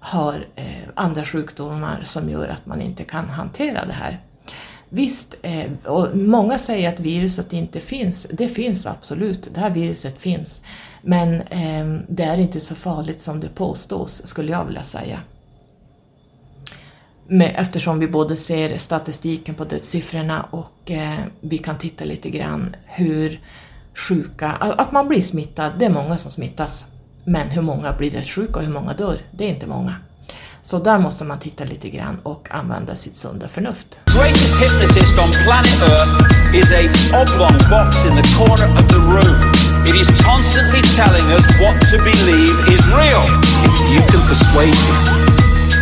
[0.00, 4.20] har eh, andra sjukdomar som gör att man inte kan hantera det här.
[4.88, 8.26] Visst, eh, och många säger att viruset inte finns.
[8.30, 10.62] Det finns absolut, det här viruset finns.
[11.02, 15.20] Men eh, det är inte så farligt som det påstås, skulle jag vilja säga
[17.26, 22.76] med, eftersom vi både ser statistiken på dödssiffrorna och eh, vi kan titta lite grann
[22.84, 23.40] hur
[23.94, 26.86] sjuka, att man blir smittad, det är många som smittas.
[27.24, 29.18] Men hur många blir dödssjuka och hur många dör?
[29.30, 29.94] Det är inte många.
[30.62, 34.00] Så där måste man titta lite grann och använda sitt sunda förnuft.
[34.06, 36.82] Greatest hypnotist on planet Earth is a
[37.20, 39.36] oblong box in the corner of the room.
[39.88, 43.24] It is constantly telling us what to believe is real.
[43.68, 45.23] If you can persuade people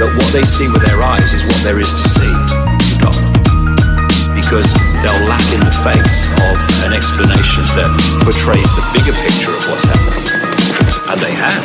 [0.02, 2.34] that what they see with their eyes is what there is to see,
[2.98, 3.14] God.
[4.34, 6.16] Because they'll lack in the face
[6.50, 7.90] of an explanation that
[8.26, 10.26] portrays the bigger picture of what's happening.
[11.10, 11.64] And they have.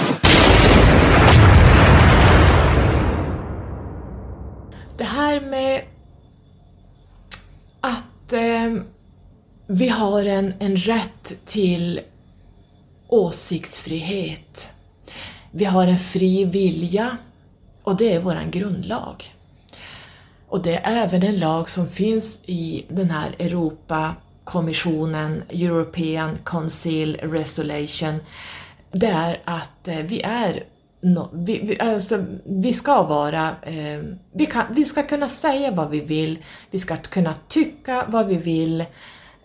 [4.98, 5.84] Det här med
[7.82, 8.74] att eh,
[9.68, 12.02] vi har en, en rätt till
[13.08, 14.70] åsiktsfrihet.
[15.52, 17.18] Vi har en fri vilja
[17.88, 19.34] och det är vår grundlag.
[20.48, 28.20] Och det är även en lag som finns i den här Europakommissionen, European Council Resolution,
[28.92, 30.64] det är att eh, vi är
[31.02, 35.90] No, vi, vi, alltså, vi ska vara, eh, vi, kan, vi ska kunna säga vad
[35.90, 36.38] vi vill,
[36.72, 38.86] vi ska kunna tycka vad vi vill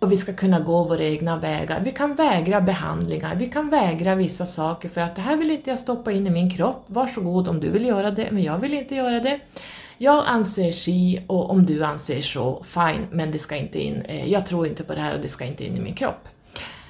[0.02, 1.80] och vi ska kunna gå våra egna vägar.
[1.84, 5.70] Vi kan vägra behandlingar, vi kan vägra vissa saker för att det här vill inte
[5.70, 6.84] jag stoppa in i min kropp.
[6.86, 9.40] Varsågod om du vill göra det, men jag vill inte göra det.
[9.98, 14.30] Jag anser si och om du anser så, fine, men det ska inte in, eh,
[14.30, 16.28] jag tror inte på det här och det ska inte in i min kropp.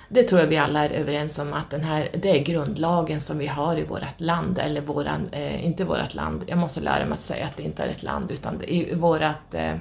[0.08, 3.38] Det tror jag vi alla är överens om att den här, det är grundlagen som
[3.38, 7.14] vi har i vårt land, eller våran, eh, inte vårt land, jag måste lära mig
[7.14, 9.74] att säga att det inte är ett land, utan i vårt eh,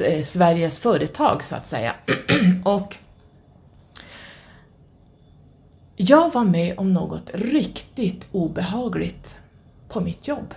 [0.00, 1.94] Eh, Sveriges företag så att säga.
[2.64, 2.96] och
[5.96, 9.38] jag var med om något riktigt obehagligt
[9.88, 10.54] på mitt jobb.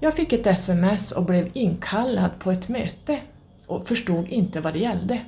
[0.00, 3.18] Jag fick ett sms och blev inkallad på ett möte
[3.66, 5.20] och förstod inte vad det gällde.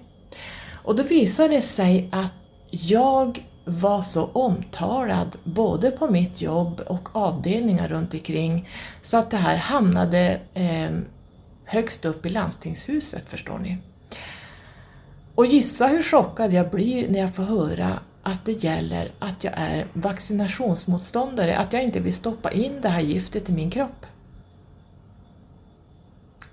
[0.72, 2.32] Och då visade det sig att
[2.70, 8.68] jag var så omtalad både på mitt jobb och avdelningar runt omkring
[9.02, 10.90] så att det här hamnade eh,
[11.74, 13.78] högst upp i landstingshuset, förstår ni.
[15.34, 19.52] Och gissa hur chockad jag blir när jag får höra att det gäller att jag
[19.56, 24.06] är vaccinationsmotståndare, att jag inte vill stoppa in det här giftet i min kropp.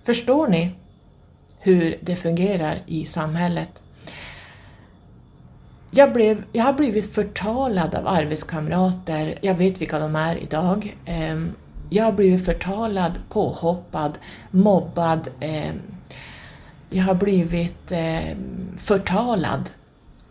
[0.03, 0.71] Förstår ni
[1.59, 3.83] hur det fungerar i samhället?
[5.91, 10.97] Jag, blev, jag har blivit förtalad av arbetskamrater, jag vet vilka de är idag.
[11.05, 11.51] Ehm,
[11.93, 14.17] jag har blivit förtalad, påhoppad,
[14.51, 15.29] mobbad.
[15.39, 15.71] Eh,
[16.89, 18.37] jag har blivit eh,
[18.77, 19.69] förtalad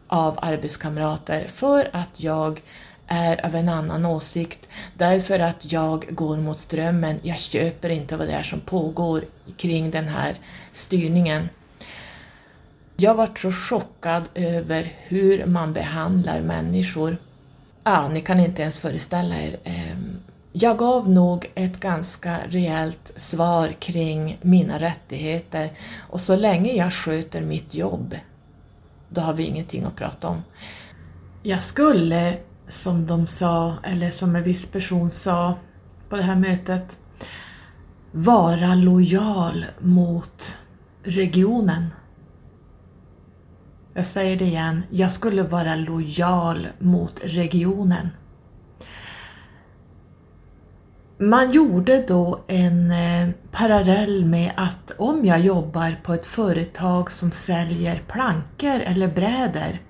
[0.06, 2.62] av arbetskamrater för att jag
[3.06, 8.28] är av en annan åsikt, därför att jag går mot strömmen, jag köper inte vad
[8.28, 9.24] det är som pågår
[9.56, 10.38] kring den här
[10.72, 11.48] styrningen.
[12.96, 17.16] Jag var så chockad över hur man behandlar människor.
[17.84, 19.56] Ja, ni kan inte ens föreställa er.
[19.64, 19.96] eh,
[20.52, 27.40] jag gav nog ett ganska rejält svar kring mina rättigheter och så länge jag sköter
[27.42, 28.16] mitt jobb,
[29.08, 30.42] då har vi ingenting att prata om.
[31.42, 32.38] Jag skulle,
[32.68, 35.54] som de sa, eller som en viss person sa
[36.08, 36.98] på det här mötet,
[38.12, 40.58] vara lojal mot
[41.02, 41.86] regionen.
[43.94, 48.08] Jag säger det igen, jag skulle vara lojal mot regionen.
[51.22, 57.32] Man gjorde då en eh, parallell med att om jag jobbar på ett företag som
[57.32, 59.80] säljer plankor eller bräder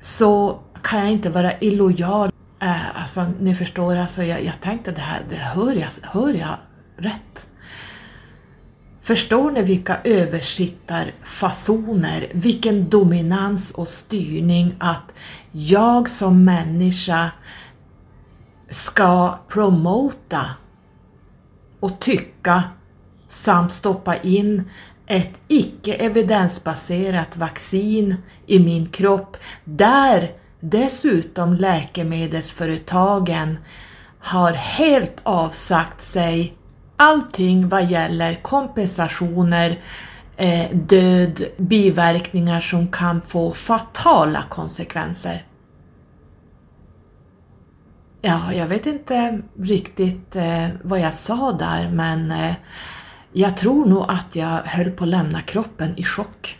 [0.00, 2.30] så kan jag inte vara illojal.
[2.62, 6.56] Eh, alltså, ni förstår, alltså, jag, jag tänkte det här, det hör jag, hör jag
[6.96, 7.46] rätt?
[9.02, 15.14] Förstår ni vilka översittarfasoner, vilken dominans och styrning att
[15.52, 17.30] jag som människa
[18.70, 20.46] ska promota
[21.80, 22.62] och tycka
[23.28, 24.70] samt stoppa in
[25.06, 33.58] ett icke evidensbaserat vaccin i min kropp där dessutom läkemedelsföretagen
[34.18, 36.56] har helt avsagt sig
[36.96, 39.80] allting vad gäller kompensationer,
[40.36, 45.44] eh, död, biverkningar som kan få fatala konsekvenser.
[48.26, 52.54] Ja, jag vet inte riktigt eh, vad jag sa där men eh,
[53.32, 56.58] jag tror nog att jag höll på att lämna kroppen i chock.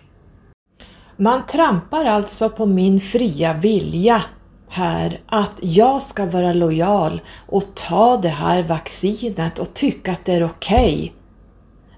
[1.16, 4.22] Man trampar alltså på min fria vilja
[4.68, 10.32] här att jag ska vara lojal och ta det här vaccinet och tycka att det
[10.32, 10.94] är okej.
[10.94, 11.10] Okay.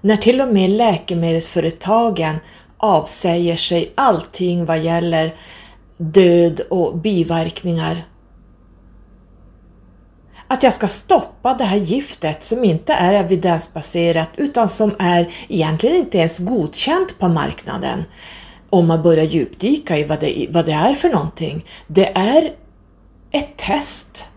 [0.01, 2.35] När till och med läkemedelsföretagen
[2.77, 5.35] avsäger sig allting vad gäller
[5.97, 8.08] död och biverkningar.
[10.51, 15.95] Att jag ska stoppa det här giftet som inte är evidensbaserat utan som är egentligen
[15.95, 18.03] inte ens godkänt på marknaden
[18.69, 21.65] om man börjar djupdyka i vad det, vad det är för någonting.
[21.87, 22.55] Det är
[23.31, 24.27] ett test.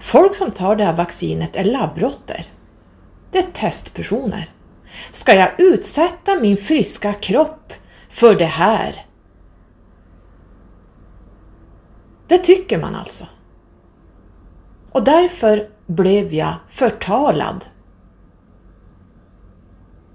[0.00, 2.44] Folk som tar det här vaccinet är labbrotter.
[3.32, 4.50] Det är testpersoner.
[5.12, 7.72] Ska jag utsätta min friska kropp
[8.08, 9.06] för det här?
[12.26, 13.26] Det tycker man alltså.
[14.92, 17.64] Och därför blev jag förtalad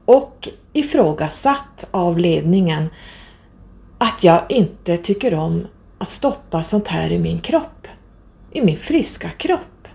[0.06, 2.90] och ifrågasatt av ledningen
[3.98, 5.68] att jag inte tycker om
[5.98, 7.88] att stoppa sånt här i min kropp.
[8.52, 9.88] I min friska kropp.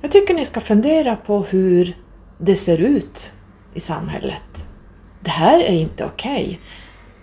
[0.00, 1.96] Jag tycker ni ska fundera på hur
[2.38, 3.32] det ser ut
[3.74, 4.66] i samhället.
[5.20, 6.44] Det här är inte okej.
[6.44, 6.58] Okay.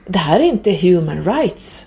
[0.08, 1.87] Det här är inte human rights.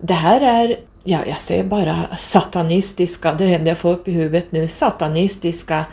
[0.00, 4.08] Det här är, ja jag ser bara satanistiska, det är det enda jag får upp
[4.08, 5.84] i huvudet nu, satanistiska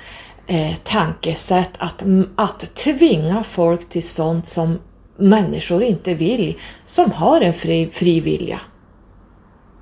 [0.48, 2.04] eh, tankesätt att,
[2.36, 4.80] att tvinga folk till sånt som
[5.18, 8.60] människor inte vill, som har en fri, fri vilja.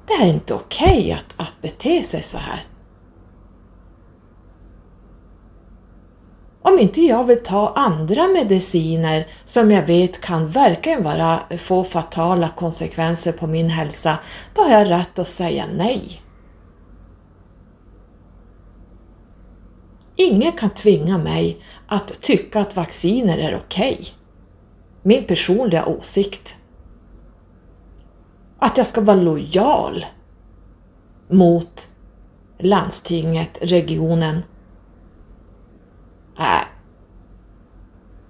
[0.07, 2.63] Det är inte okej okay att, att bete sig så här.
[6.83, 13.31] Inte jag vill ta andra mediciner som jag vet kan verkligen vara, få fatala konsekvenser
[13.31, 14.17] på min hälsa,
[14.55, 16.21] då har jag rätt att säga nej.
[20.15, 21.57] Ingen kan tvinga mig
[21.87, 23.97] att tycka att vacciner är okej.
[23.99, 24.05] Okay.
[25.01, 26.55] Min personliga åsikt.
[28.59, 30.05] Att jag ska vara lojal
[31.29, 31.89] mot
[32.59, 34.43] landstinget, regionen.
[36.39, 36.72] Äh,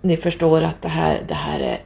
[0.06, 1.80] ni förstår att det här, det här är...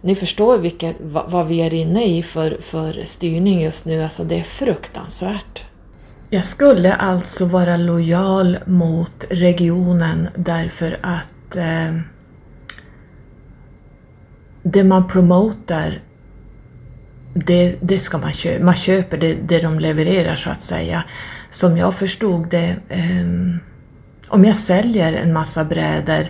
[0.00, 4.04] Ni förstår vilket, vad vi är inne i för, för styrning just nu.
[4.04, 5.64] Alltså det är fruktansvärt.
[6.30, 11.98] Jag skulle alltså vara lojal mot regionen därför att eh,
[14.62, 16.00] det man promotar,
[17.34, 18.64] det, det ska man köpa.
[18.64, 21.04] Man köper det, det de levererar så att säga.
[21.50, 23.26] Som jag förstod det, eh,
[24.28, 26.26] om jag säljer en massa brädor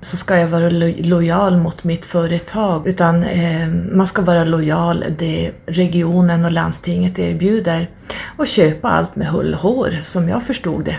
[0.00, 5.04] så ska jag vara lo lojal mot mitt företag, utan eh, man ska vara lojal
[5.18, 7.90] det regionen och landstinget erbjuder
[8.36, 10.96] och köpa allt med hull och hår, som jag förstod det.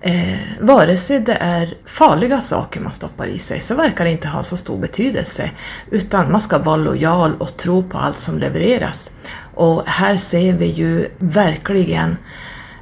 [0.00, 4.28] Eh, vare sig det är farliga saker man stoppar i sig så verkar det inte
[4.28, 5.50] ha så stor betydelse,
[5.90, 9.12] utan man ska vara lojal och tro på allt som levereras.
[9.54, 12.16] Och här ser vi ju verkligen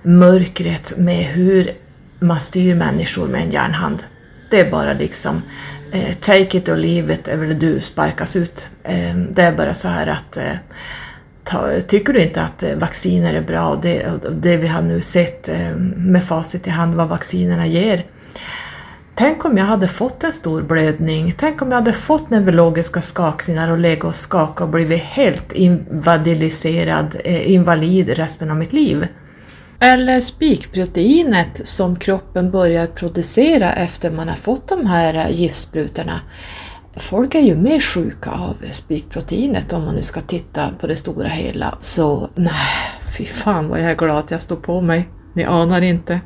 [0.03, 1.71] mörkret med hur
[2.19, 4.05] man styr människor med en järnhand.
[4.53, 5.43] Det är bara liksom
[5.93, 8.69] eh, take it or leave it, eller du sparkas ut.
[8.83, 10.57] Eh, det är bara så här att eh,
[11.45, 15.49] ta, tycker du inte att eh, vacciner är bra, det, det vi har nu sett
[15.49, 18.07] eh, med facit i hand vad vaccinerna ger.
[19.15, 23.71] Tänk om jag hade fått en stor blödning, tänk om jag hade fått neurologiska skakningar
[23.71, 29.07] och legat och skakat och blivit helt invalidiserad, eh, invalid resten av mitt liv.
[29.83, 36.21] Eller spikproteinet som kroppen börjar producera efter man har fått de här giftsprutorna.
[36.97, 41.29] Folk är ju mer sjuka av spikproteinet om man nu ska titta på det stora
[41.29, 41.79] hela.
[41.81, 42.53] Så nej,
[43.19, 45.09] fy fan vad jag är glad att jag står på mig.
[45.35, 46.21] Ni anar inte.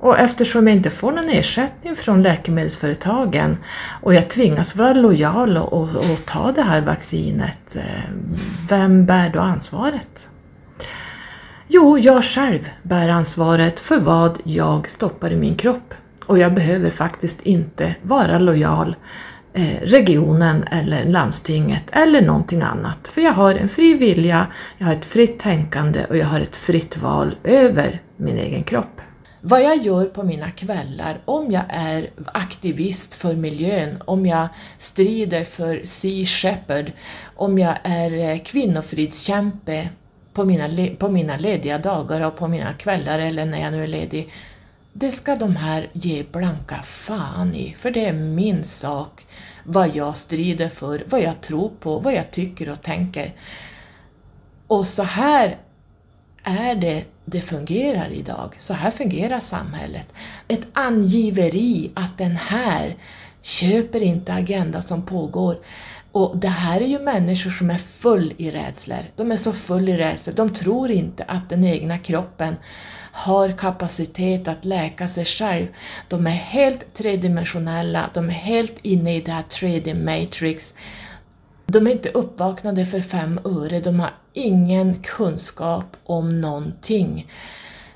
[0.00, 3.56] Och eftersom jag inte får någon ersättning från läkemedelsföretagen
[4.02, 8.10] och jag tvingas vara lojal och, och, och ta det här vaccinet, eh,
[8.68, 10.28] vem bär då ansvaret?
[11.76, 15.94] Jo, jag själv bär ansvaret för vad jag stoppar i min kropp.
[16.26, 18.96] Och jag behöver faktiskt inte vara lojal
[19.52, 23.08] eh, regionen eller landstinget eller någonting annat.
[23.08, 24.46] För jag har en fri vilja,
[24.78, 29.00] jag har ett fritt tänkande och jag har ett fritt val över min egen kropp.
[29.40, 34.48] Vad jag gör på mina kvällar, om jag är aktivist för miljön, om jag
[34.78, 36.92] strider för Sea Shepherd,
[37.36, 39.88] om jag är eh, kvinnofridskämpe,
[40.34, 40.68] på mina,
[40.98, 44.32] på mina lediga dagar och på mina kvällar eller när jag nu är ledig.
[44.92, 49.26] Det ska de här ge blanka fan i, för det är min sak
[49.64, 53.32] vad jag strider för, vad jag tror på, vad jag tycker och tänker.
[54.66, 55.56] Och så här
[56.42, 58.54] är det det fungerar idag.
[58.58, 60.06] Så här fungerar samhället.
[60.48, 62.96] Ett angiveri att den här
[63.42, 65.56] köper inte Agenda som pågår.
[66.14, 68.98] Och det här är ju människor som är full i rädslor.
[69.16, 70.34] De är så full i rädslor.
[70.34, 72.54] De tror inte att den egna kroppen
[73.12, 75.66] har kapacitet att läka sig själv.
[76.08, 80.74] De är helt tredimensionella, de är helt inne i det här 3D matrix.
[81.66, 87.32] De är inte uppvaknade för fem öre, de har ingen kunskap om någonting.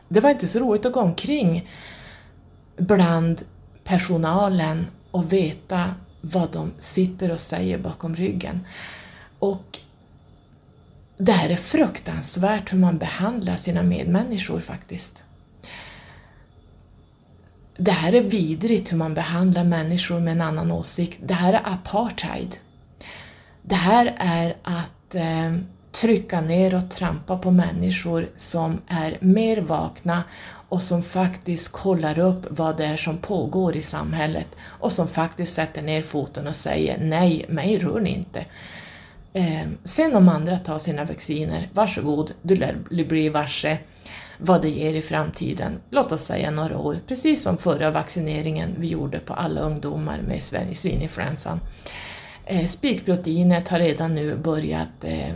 [0.09, 1.71] Det var inte så roligt att gå omkring
[2.77, 3.43] bland
[3.85, 8.61] personalen och veta vad de sitter och säger bakom ryggen.
[9.39, 9.79] Och
[11.19, 15.23] det här är fruktansvärt hur man behandlar sina medmänniskor faktiskt.
[17.77, 21.19] Det här är vidrigt hur man behandlar människor med en annan åsikt.
[21.23, 22.57] Det här är apartheid.
[23.63, 25.57] Det här är att eh,
[25.93, 30.25] trycka ner och trampa på människor som är mer vakna
[30.69, 35.55] och som faktiskt kollar upp vad det är som pågår i samhället och som faktiskt
[35.55, 38.45] sätter ner foten och säger nej, mig rör ni inte.
[39.33, 43.79] Eh, sen om andra tar sina vacciner, varsågod, du lär bli varse
[44.39, 48.89] vad det ger i framtiden, låt oss säga några år, precis som förra vaccineringen vi
[48.89, 50.43] gjorde på alla ungdomar med
[50.77, 51.61] svininfluensan.
[52.47, 55.35] Eh, spikproteinet har redan nu börjat eh,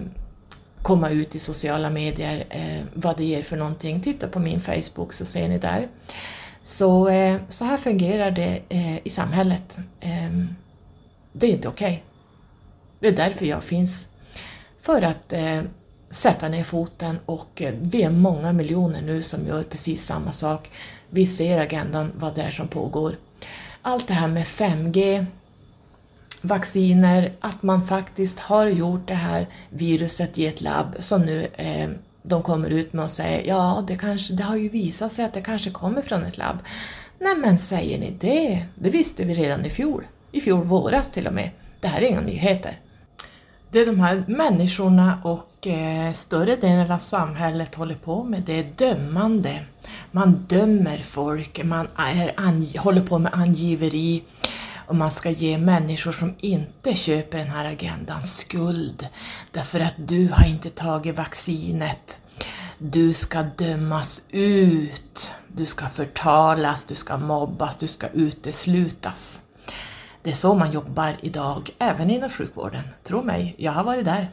[0.82, 4.00] komma ut i sociala medier eh, vad det ger för någonting.
[4.00, 5.88] Titta på min Facebook så ser ni där.
[6.62, 9.78] Så, eh, så här fungerar det eh, i samhället.
[10.00, 10.30] Eh,
[11.32, 11.92] det är inte okej.
[11.92, 12.02] Okay.
[13.00, 14.06] Det är därför jag finns.
[14.80, 15.62] För att eh,
[16.10, 20.70] sätta ner foten och eh, vi är många miljoner nu som gör precis samma sak.
[21.10, 23.16] Vi ser agendan, vad det är som pågår.
[23.82, 25.26] Allt det här med 5G,
[26.42, 31.88] vacciner, att man faktiskt har gjort det här viruset i ett labb som nu eh,
[32.22, 35.34] de kommer ut med och säger ja, det, kanske, det har ju visat sig att
[35.34, 36.58] det kanske kommer från ett labb.
[37.18, 38.66] Nej men säger ni det?
[38.74, 40.06] Det visste vi redan i fjol.
[40.32, 41.50] I fjol våras till och med.
[41.80, 42.78] Det här är inga nyheter.
[43.70, 48.64] Det de här människorna och eh, större delen av samhället håller på med, det är
[48.76, 49.60] dömande.
[50.10, 54.22] Man dömer folk, man är, håller på med angiveri
[54.86, 59.08] och man ska ge människor som inte köper den här agendan skuld
[59.50, 62.18] därför att du har inte tagit vaccinet.
[62.78, 69.42] Du ska dömas ut, du ska förtalas, du ska mobbas, du ska uteslutas.
[70.22, 72.82] Det är så man jobbar idag, även inom sjukvården.
[73.04, 74.30] Tro mig, jag har varit där.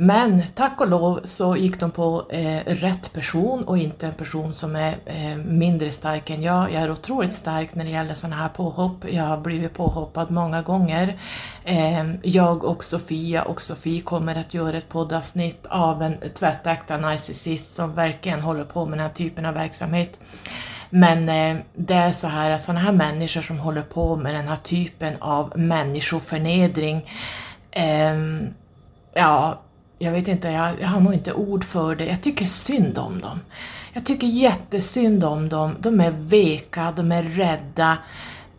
[0.00, 4.54] Men tack och lov så gick de på eh, rätt person och inte en person
[4.54, 6.72] som är eh, mindre stark än jag.
[6.72, 9.04] Jag är otroligt stark när det gäller sådana här påhopp.
[9.10, 11.20] Jag har blivit påhoppad många gånger.
[11.64, 17.70] Eh, jag och Sofia och Sofie kommer att göra ett poddavsnitt av en tvättäkta narcissist
[17.70, 20.20] som verkligen håller på med den här typen av verksamhet.
[20.90, 24.56] Men eh, det är så här, sådana här människor som håller på med den här
[24.56, 27.10] typen av människoförnedring,
[27.70, 28.14] eh,
[29.14, 29.62] ja,
[29.98, 32.06] jag vet inte, jag, jag har nog inte ord för det.
[32.06, 33.40] Jag tycker synd om dem.
[33.92, 35.76] Jag tycker jättesynd om dem.
[35.80, 37.98] De är veka, de är rädda,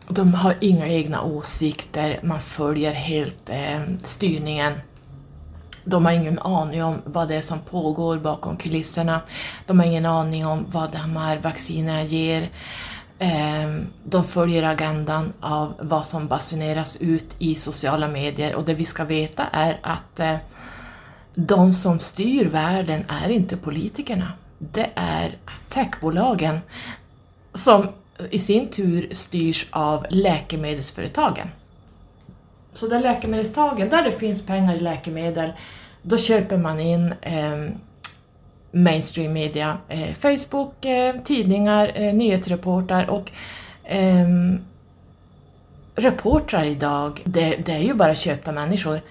[0.08, 4.74] de har inga egna åsikter, man följer helt eh, styrningen.
[5.84, 9.22] De har ingen aning om vad det är som pågår bakom kulisserna.
[9.66, 12.50] De har ingen aning om vad de här vaccinerna ger.
[13.20, 18.86] Ehm, de följer agendan av vad som basuneras ut i sociala medier och det vi
[18.86, 20.36] ska veta är att eh,
[21.48, 24.34] de som styr världen är inte politikerna.
[24.58, 25.38] Det är
[25.70, 26.60] techbolagen
[27.54, 27.88] som
[28.30, 31.48] i sin tur styrs av läkemedelsföretagen.
[32.74, 35.52] Så där läkemedelsföretagen, där det finns pengar i läkemedel,
[36.02, 37.66] då köper man in eh,
[38.72, 43.32] mainstream media, eh, Facebook, eh, tidningar, eh, nyhetsreportrar och
[43.84, 44.28] eh,
[45.96, 49.02] reportrar idag, det, det, är ju bara köpta människor.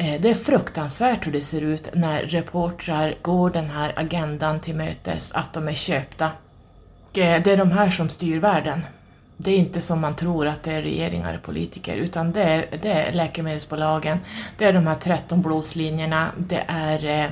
[0.00, 4.74] Eh, det är fruktansvärt hur det ser ut när reportrar går den här agendan till
[4.74, 6.24] mötes, att de är köpta.
[7.12, 8.80] Eh, det är de här som styr världen.
[9.36, 12.66] Det är inte som man tror att det är regeringar och politiker, utan det är,
[12.82, 14.18] det är läkemedelsbolagen,
[14.58, 17.30] det är de här 13 blåslinjerna, det är eh,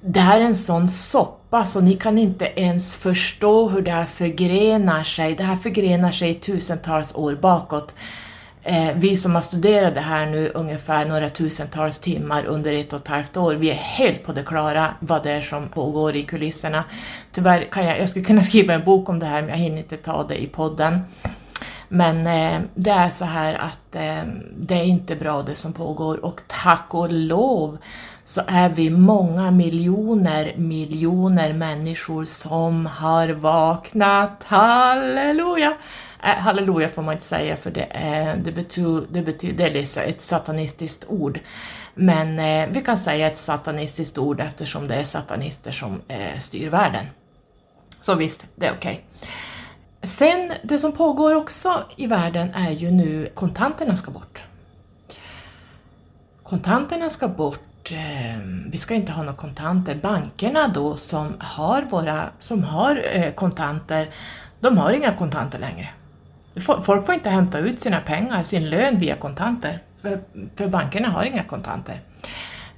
[0.00, 4.06] det här är en sån soppa så ni kan inte ens förstå hur det här
[4.06, 5.34] förgrenar sig.
[5.34, 7.94] Det här förgrenar sig tusentals år bakåt.
[8.62, 13.00] Eh, vi som har studerat det här nu ungefär några tusentals timmar under ett och
[13.00, 16.22] ett halvt år, vi är helt på det klara vad det är som pågår i
[16.22, 16.84] kulisserna.
[17.32, 19.76] Tyvärr kan jag, jag skulle kunna skriva en bok om det här men jag hinner
[19.76, 21.00] inte ta det i podden.
[21.88, 26.24] Men eh, det är så här att eh, det är inte bra det som pågår
[26.24, 27.78] och tack och lov
[28.24, 34.44] så är vi många miljoner, miljoner människor som har vaknat.
[34.44, 35.76] Halleluja!
[36.22, 40.08] Äh, halleluja får man inte säga för det, eh, det, betyder, det, betyder, det är
[40.08, 41.40] ett satanistiskt ord.
[41.94, 46.68] Men eh, vi kan säga ett satanistiskt ord eftersom det är satanister som eh, styr
[46.68, 47.06] världen.
[48.00, 49.04] Så visst, det är okej.
[49.16, 49.28] Okay.
[50.02, 54.44] Sen, det som pågår också i världen är ju nu kontanterna ska bort.
[56.42, 59.94] Kontanterna ska bort eh, vi ska inte ha några kontanter.
[59.94, 64.14] Bankerna då som har, våra, som har eh, kontanter,
[64.60, 65.88] de har inga kontanter längre.
[66.60, 70.20] Folk får inte hämta ut sina pengar, sin lön via kontanter, för,
[70.56, 72.00] för bankerna har inga kontanter.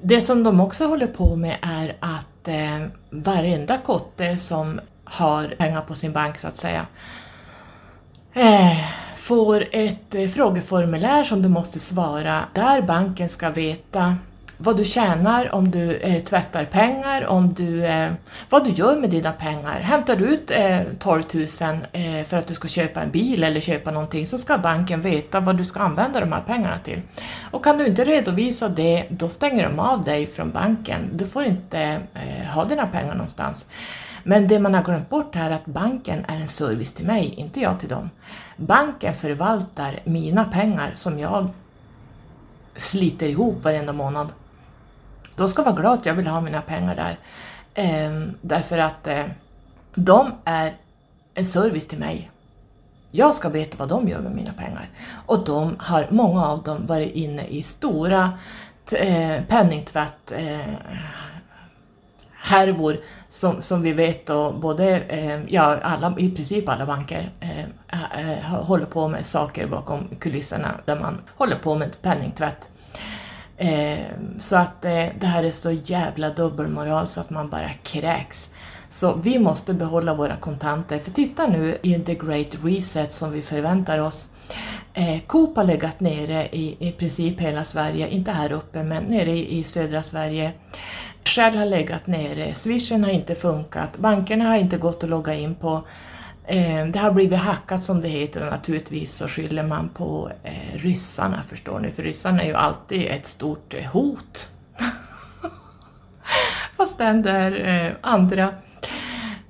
[0.00, 5.80] Det som de också håller på med är att eh, varenda kotte som har pengar
[5.80, 6.86] på sin bank så att säga
[8.34, 8.78] eh,
[9.16, 14.16] får ett eh, frågeformulär som du måste svara där banken ska veta
[14.62, 18.12] vad du tjänar, om du eh, tvättar pengar, om du, eh,
[18.50, 19.80] vad du gör med dina pengar.
[19.80, 21.44] Hämtar du ut eh, 12 000
[21.92, 25.40] eh, för att du ska köpa en bil eller köpa någonting så ska banken veta
[25.40, 27.00] vad du ska använda de här pengarna till.
[27.50, 31.10] Och kan du inte redovisa det, då stänger de av dig från banken.
[31.12, 33.64] Du får inte eh, ha dina pengar någonstans.
[34.24, 37.34] Men det man har glömt bort här är att banken är en service till mig,
[37.36, 38.10] inte jag till dem.
[38.56, 41.48] Banken förvaltar mina pengar som jag
[42.76, 44.32] sliter ihop varenda månad.
[45.34, 47.18] De ska vara glada att jag vill ha mina pengar där.
[47.74, 49.24] Eh, därför att eh,
[49.94, 50.72] de är
[51.34, 52.30] en service till mig.
[53.10, 54.88] Jag ska veta vad de gör med mina pengar.
[55.26, 58.30] Och de har, många av dem varit inne i stora
[58.92, 60.74] eh, penningtvätt eh,
[62.42, 62.96] härvor
[63.28, 67.60] som, som vi vet då både, eh, ja alla, i princip alla banker eh,
[68.28, 72.70] eh, håller på med saker bakom kulisserna där man håller på med penningtvätt.
[73.62, 73.98] Eh,
[74.38, 78.50] så att eh, det här är så jävla dubbelmoral så att man bara kräks.
[78.88, 80.98] Så vi måste behålla våra kontanter.
[80.98, 84.28] För titta nu i the great reset som vi förväntar oss.
[84.94, 89.30] Eh, Coop har legat nere i, i princip hela Sverige, inte här uppe men nere
[89.30, 90.52] i, i södra Sverige.
[91.24, 95.54] Shell har legat nere, swishen har inte funkat, bankerna har inte gått att logga in
[95.54, 95.82] på.
[96.46, 100.76] Eh, det har blivit hackat som det heter och naturligtvis så skyller man på eh,
[100.76, 104.48] ryssarna förstår ni, för ryssarna är ju alltid ett stort eh, hot.
[106.76, 108.54] Fast det är eh, andra,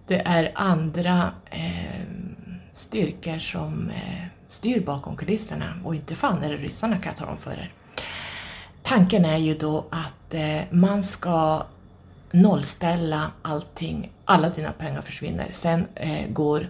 [0.06, 1.30] det är andra
[2.72, 3.92] styrkor som
[4.48, 7.72] styr bakom kulisserna och inte fan är det ryssarna kan jag tala om för er.
[8.82, 10.34] Tanken är ju då att
[10.70, 11.66] man ska
[12.30, 15.48] nollställa allting, alla dina pengar försvinner.
[15.50, 15.86] Sen
[16.28, 16.68] går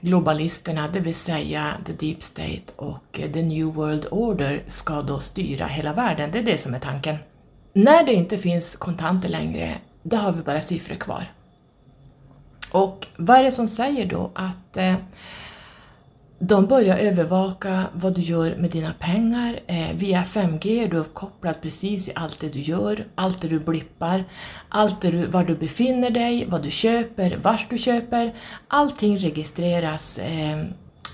[0.00, 5.66] globalisterna, det vill säga the deep state och the new world order ska då styra
[5.66, 6.30] hela världen.
[6.32, 7.16] Det är det som är tanken.
[7.72, 11.32] När det inte finns kontanter längre, då har vi bara siffror kvar.
[12.70, 14.94] Och vad är det som säger då att eh,
[16.42, 19.60] de börjar övervaka vad du gör med dina pengar.
[19.66, 23.60] Eh, via 5G är du uppkopplad precis i allt det du gör, allt det du
[23.60, 24.24] blippar,
[24.68, 28.34] allt det du, var du befinner dig, vad du köper, vars du köper.
[28.68, 30.64] Allting registreras eh,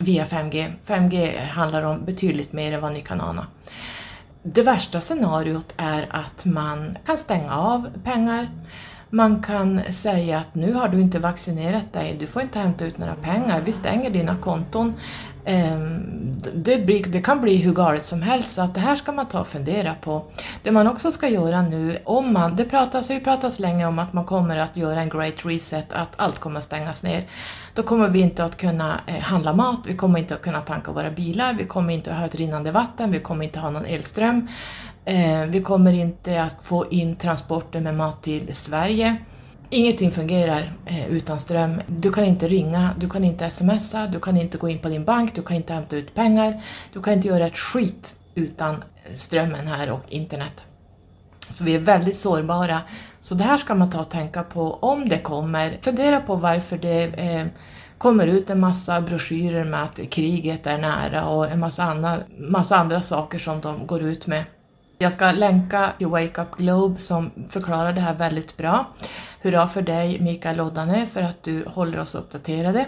[0.01, 0.73] via 5G.
[0.87, 3.47] 5G handlar om betydligt mer än vad ni kan ana.
[4.43, 8.51] Det värsta scenariot är att man kan stänga av pengar,
[9.11, 12.99] man kan säga att nu har du inte vaccinerat dig, du får inte hämta ut
[12.99, 14.95] några pengar, vi stänger dina konton.
[15.49, 16.03] Ehm,
[16.55, 19.27] det, blir, det, kan bli hur galet som helst, så att det här ska man
[19.27, 20.25] ta och fundera på.
[20.63, 24.13] Det man också ska göra nu, om man, det pratas, det pratas länge om att
[24.13, 27.25] man kommer att göra en great reset, att allt kommer att stängas ner.
[27.75, 30.93] Då kommer vi inte att kunna eh, handla mat, vi kommer inte att kunna tanka
[30.93, 33.71] våra bilar, vi kommer inte att ha ett rinnande vatten, vi kommer inte att ha
[33.71, 34.49] någon elström.
[35.09, 39.17] Eh, vi kommer inte att få in transporter med mat till Sverige.
[39.71, 41.81] Ingenting fungerar eh, utan ström.
[41.87, 45.05] Du kan inte ringa, du kan inte smsa, du kan inte gå in på din
[45.05, 46.63] bank, du kan inte hämta ut pengar.
[46.93, 48.85] Du kan inte göra ett skit utan
[49.17, 50.65] strömmen här och internet.
[51.51, 52.81] Så vi är väldigt sårbara.
[53.21, 55.79] Så det här ska man ta och tänka på om det kommer.
[55.83, 57.47] Fundera på varför det eh,
[57.99, 62.77] kommer ut en massa broschyrer med att kriget är nära och en massa, andra, massa
[62.77, 64.45] andra saker som de går ut med.
[64.99, 68.87] Jag ska länka till Wake Up Globe som förklarar det här väldigt bra.
[69.43, 72.87] Hurra för dig Mikael Oddane för att du håller oss uppdaterade.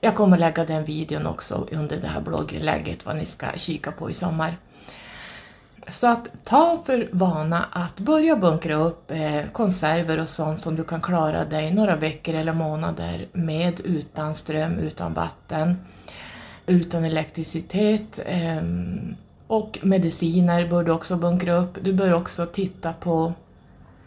[0.00, 4.10] Jag kommer lägga den videon också under det här blogginlägget vad ni ska kika på
[4.10, 4.56] i sommar.
[5.88, 10.84] Så att ta för vana att börja bunkra upp eh, konserver och sånt som du
[10.84, 15.76] kan klara dig några veckor eller månader med utan ström, utan vatten,
[16.66, 18.18] utan elektricitet.
[18.26, 18.62] Eh,
[19.48, 21.78] och mediciner bör du också bunkra upp.
[21.82, 23.32] Du bör också titta på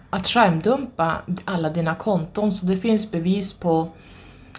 [0.09, 3.89] att skärmdumpa alla dina konton så det finns bevis på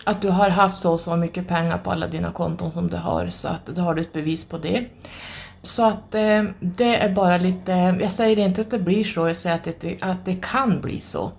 [0.04, 2.96] att du har haft så och så mycket pengar på alla dina konton som du
[2.96, 4.84] har så att då har du ett bevis på det.
[5.62, 9.36] Så att eh, det är bara lite, jag säger inte att det blir så, jag
[9.36, 11.30] säger att det, att det kan bli så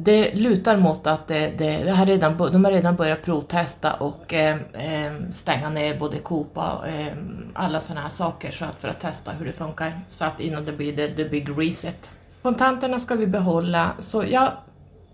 [0.00, 4.34] det lutar mot att det, det, det har redan, de har redan börjat provtesta och
[4.34, 7.16] eh, eh, stänga ner både Coop och eh,
[7.54, 10.00] alla sådana här saker så att, för att testa hur det funkar.
[10.08, 12.10] Så att innan det blir the, the big reset.
[12.42, 14.52] Kontanterna ska vi behålla, så jag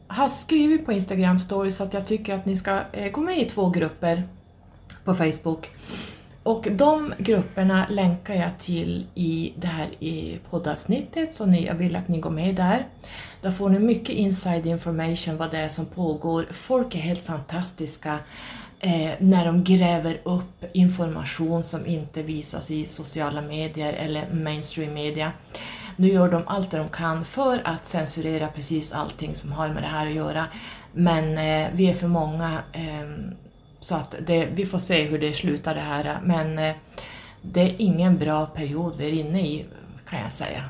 [0.07, 3.45] har skrivit på Instagram stories att jag tycker att ni ska eh, gå med i
[3.45, 4.23] två grupper
[5.05, 5.71] på Facebook.
[6.45, 11.97] Och de grupperna länkar jag till i det här i poddavsnittet, så ni, jag vill
[11.97, 12.87] att ni går med där.
[13.41, 16.47] Där får ni mycket inside information vad det är som pågår.
[16.51, 18.19] Folk är helt fantastiska
[18.81, 25.33] eh, när de gräver upp information som inte visas i sociala medier eller mainstream media.
[25.97, 29.89] Nu gör de allt de kan för att censurera precis allting som har med det
[29.89, 30.47] här att göra.
[30.93, 33.35] Men eh, vi är för många eh,
[33.85, 36.19] så att det, vi får se hur det slutar det här.
[36.25, 36.75] Men eh,
[37.43, 39.65] det är ingen bra period vi är inne i
[40.11, 40.65] kan jag säga.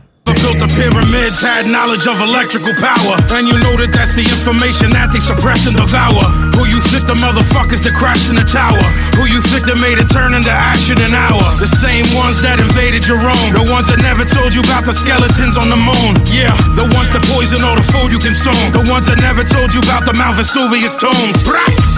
[0.45, 3.17] built the pyramids had knowledge of electrical power.
[3.33, 6.44] And you know that that's the information that they suppress and devour.
[6.55, 8.79] Who you think the motherfuckers that crashed in the tower?
[9.19, 11.43] Who you think that made it turn into ash in an hour?
[11.59, 13.49] The same ones that invaded your own.
[13.51, 16.15] The ones that never told you about the skeletons on the moon.
[16.31, 18.55] Yeah, the ones that poison all the food you consume.
[18.71, 21.43] The ones that never told you about the Mount Vesuvius tombs.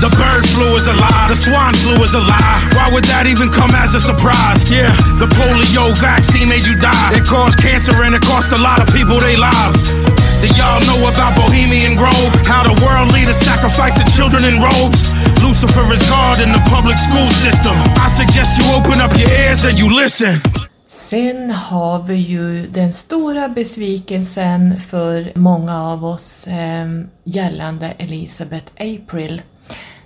[0.00, 1.28] The bird flu is a lie.
[1.28, 2.60] The swan flu is a lie.
[2.72, 4.64] Why would that even come as a surprise?
[4.72, 7.12] Yeah, the polio vaccine made you die.
[7.12, 10.15] It caused cancer and it cost a lot of people their lives.
[10.42, 12.32] Do y'all know about Bohemian Grove?
[12.46, 15.00] How the world leaders sacrifice the children in robes?
[15.42, 17.76] Lucifer is God in the public school system.
[18.06, 20.40] I suggest you open up your ears and you listen.
[20.88, 26.86] Sen har vi ju den stora besvikelsen för många av oss eh,
[27.24, 29.42] gällande Elisabeth April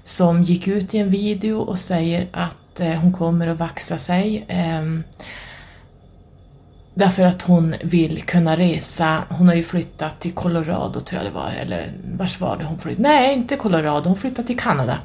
[0.04, 4.44] som gick ut i en video och säger att eh, hon kommer att vaxa sig.
[4.48, 4.82] Eh,
[7.00, 9.22] Därför att hon vill kunna resa.
[9.28, 12.78] Hon har ju flyttat till Colorado tror jag det var, eller vars var det hon
[12.78, 13.08] flyttade?
[13.08, 14.98] Nej, inte Colorado, hon flyttade till Kanada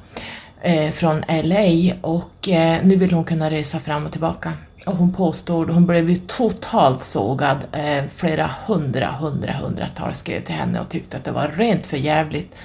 [0.61, 4.53] eh, från LA och eh, nu vill hon kunna resa fram och tillbaka.
[4.85, 10.55] Och hon påstår, hon blev ju totalt sågad, eh, flera hundra, hundra, hundratals skrev till
[10.55, 12.55] henne och tyckte att det var rent för jävligt.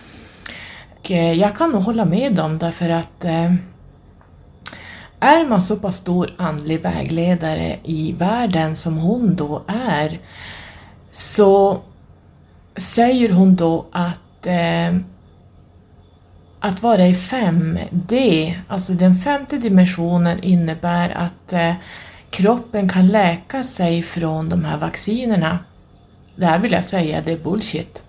[0.99, 3.55] Och, eh, jag kan nog hålla med dem därför att eh,
[5.21, 10.21] är man så pass stor andlig vägledare i världen som hon då är,
[11.13, 11.81] så
[12.77, 14.97] säger hon då att eh,
[16.61, 21.75] att vara i 5D, alltså den femte dimensionen innebär att eh,
[22.31, 25.59] kroppen kan läka sig från de här vaccinerna.
[26.37, 28.05] Det här vill jag säga, det är bullshit.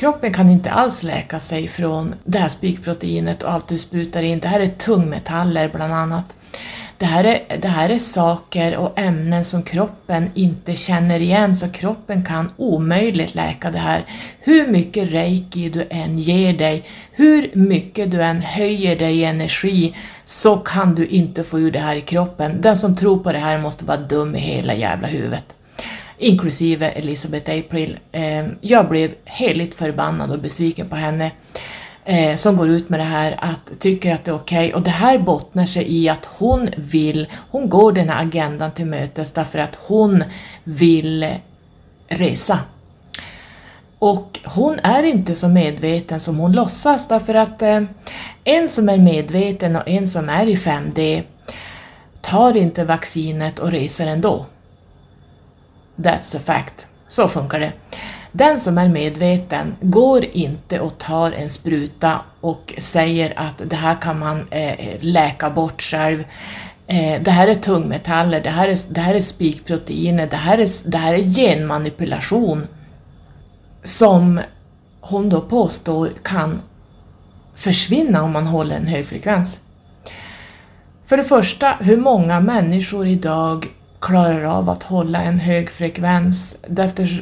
[0.00, 4.40] Kroppen kan inte alls läka sig från det här spikproteinet och allt du sprutar in.
[4.40, 6.36] Det här är tungmetaller bland annat.
[6.98, 11.68] Det här, är, det här är saker och ämnen som kroppen inte känner igen, så
[11.68, 14.04] kroppen kan omöjligt läka det här.
[14.40, 19.96] Hur mycket reiki du än ger dig, hur mycket du än höjer dig i energi,
[20.26, 22.60] så kan du inte få ur det här i kroppen.
[22.60, 25.56] Den som tror på det här måste vara dum i hela jävla huvudet
[26.20, 27.98] inklusive Elizabeth April.
[28.12, 31.30] Eh, jag blev heligt förbannad och besviken på henne
[32.04, 34.72] eh, som går ut med det här att tycker att det är okej okay.
[34.72, 38.86] och det här bottnar sig i att hon vill, hon går den här agendan till
[38.86, 40.24] mötes därför att hon
[40.64, 41.28] vill
[42.08, 42.58] resa.
[43.98, 47.82] Och hon är inte så medveten som hon låtsas därför att eh,
[48.44, 51.22] en som är medveten och en som är i 5D
[52.20, 54.46] tar inte vaccinet och reser ändå.
[56.02, 56.86] That's a fact.
[57.08, 57.72] Så funkar det.
[58.32, 64.00] Den som är medveten går inte och tar en spruta och säger att det här
[64.00, 66.24] kan man eh, läka bort själv.
[66.86, 70.90] Eh, det här är tungmetaller, det här är, det här är spikproteiner, det här är,
[70.90, 72.66] det här är genmanipulation
[73.82, 74.40] som
[75.00, 76.62] hon då påstår kan
[77.54, 79.60] försvinna om man håller en hög frekvens.
[81.06, 83.66] För det första, hur många människor idag
[84.00, 86.56] klarar av att hålla en hög frekvens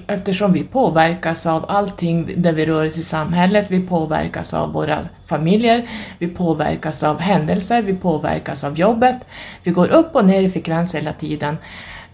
[0.07, 4.99] eftersom vi påverkas av allting där vi rör oss i samhället, vi påverkas av våra
[5.27, 9.17] familjer, vi påverkas av händelser, vi påverkas av jobbet,
[9.63, 11.57] vi går upp och ner i frekvens hela tiden.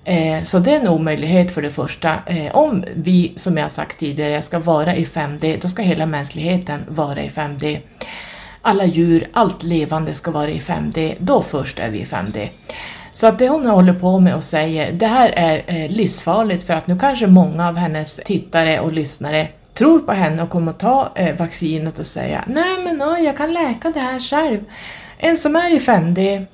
[0.05, 2.15] Eh, så det är en omöjlighet för det första.
[2.27, 6.81] Eh, om vi, som jag sagt tidigare, ska vara i 5D, då ska hela mänskligheten
[6.89, 7.81] vara i 5D.
[8.63, 12.49] Alla djur, allt levande ska vara i 5D, då först är vi i 5D.
[13.15, 16.75] Så att det hon håller på med och säger, det här är eh, livsfarligt för
[16.75, 20.79] att nu kanske många av hennes tittare och lyssnare tror på henne och kommer att
[20.79, 24.65] ta eh, vaccinet och säga nej men oj, jag kan läka det här själv.
[25.19, 26.47] En som är i 5D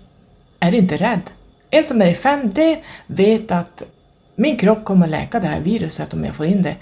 [0.60, 1.30] är inte rädd.
[1.70, 3.82] En som är i 5D vet att
[4.34, 6.76] min kropp kommer att läka det här viruset om jag får in det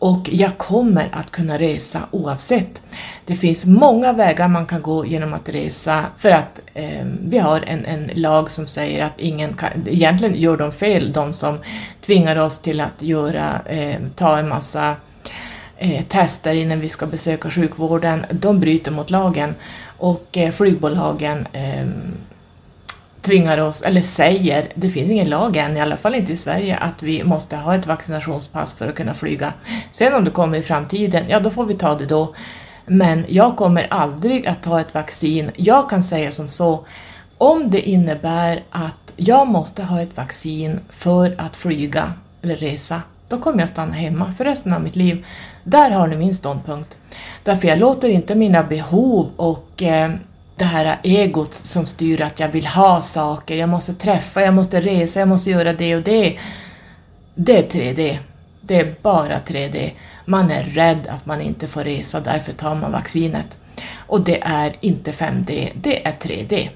[0.00, 2.82] och jag kommer att kunna resa oavsett.
[3.26, 7.60] Det finns många vägar man kan gå genom att resa för att eh, vi har
[7.66, 11.58] en, en lag som säger att ingen kan, egentligen gör de fel, de som
[12.06, 14.96] tvingar oss till att göra, eh, ta en massa
[15.76, 19.54] eh, tester innan vi ska besöka sjukvården, de bryter mot lagen
[19.98, 21.86] och eh, flygbolagen eh,
[23.22, 26.76] tvingar oss, eller säger, det finns ingen lag än, i alla fall inte i Sverige,
[26.76, 29.52] att vi måste ha ett vaccinationspass för att kunna flyga.
[29.92, 32.34] Sen om det kommer i framtiden, ja då får vi ta det då.
[32.86, 35.50] Men jag kommer aldrig att ta ett vaccin.
[35.56, 36.86] Jag kan säga som så,
[37.38, 42.12] om det innebär att jag måste ha ett vaccin för att flyga
[42.42, 45.26] eller resa, då kommer jag stanna hemma för resten av mitt liv.
[45.64, 46.98] Där har ni min ståndpunkt.
[47.44, 50.10] Därför jag låter inte mina behov och eh,
[50.60, 54.80] det här egot som styr att jag vill ha saker, jag måste träffa, jag måste
[54.80, 56.38] resa, jag måste göra det och det.
[57.34, 58.18] Det är 3D.
[58.60, 59.90] Det är bara 3D.
[60.24, 63.58] Man är rädd att man inte får resa, därför tar man vaccinet.
[63.96, 66.68] Och det är inte 5D, det är 3D.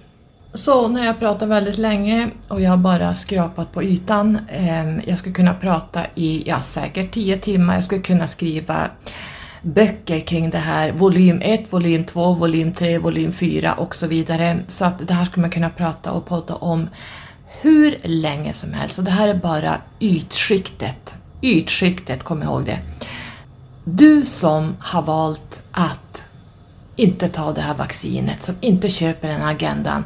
[0.55, 5.18] Så när jag pratar väldigt länge och jag har bara skrapat på ytan, eh, jag
[5.18, 8.91] skulle kunna prata i, ja säkert 10 timmar, jag skulle kunna skriva
[9.65, 14.59] böcker kring det här, volym 1, volym 2, volym 3, volym 4 och så vidare.
[14.67, 16.89] Så att det här skulle man kunna prata och podda om
[17.61, 18.99] hur länge som helst.
[18.99, 21.15] Och det här är bara ytskiktet.
[21.43, 22.79] Ytskiktet, kom ihåg det.
[23.85, 26.25] Du som har valt att
[26.97, 30.05] inte ta det här vaccinet, som inte köper den här agendan.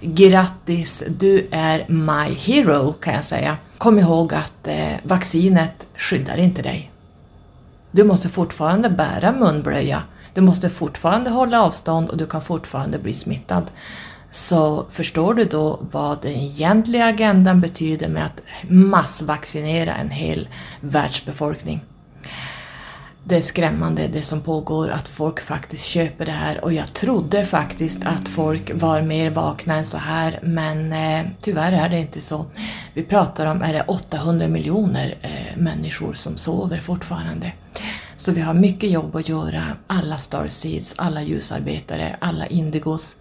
[0.00, 3.56] Grattis, du är my hero kan jag säga.
[3.78, 6.90] Kom ihåg att eh, vaccinet skyddar inte dig.
[7.98, 10.02] Du måste fortfarande bära munblöja,
[10.34, 13.64] du måste fortfarande hålla avstånd och du kan fortfarande bli smittad.
[14.30, 18.40] Så förstår du då vad den egentliga agendan betyder med att
[18.70, 20.48] massvaccinera en hel
[20.80, 21.80] världsbefolkning?
[23.24, 27.44] Det är skrämmande det som pågår, att folk faktiskt köper det här och jag trodde
[27.44, 32.20] faktiskt att folk var mer vakna än så här men eh, tyvärr är det inte
[32.20, 32.46] så.
[32.94, 37.52] Vi pratar om, är det 800 miljoner eh, människor som sover fortfarande.
[38.16, 43.16] Så vi har mycket jobb att göra, alla Starseeds, alla ljusarbetare, alla Indigos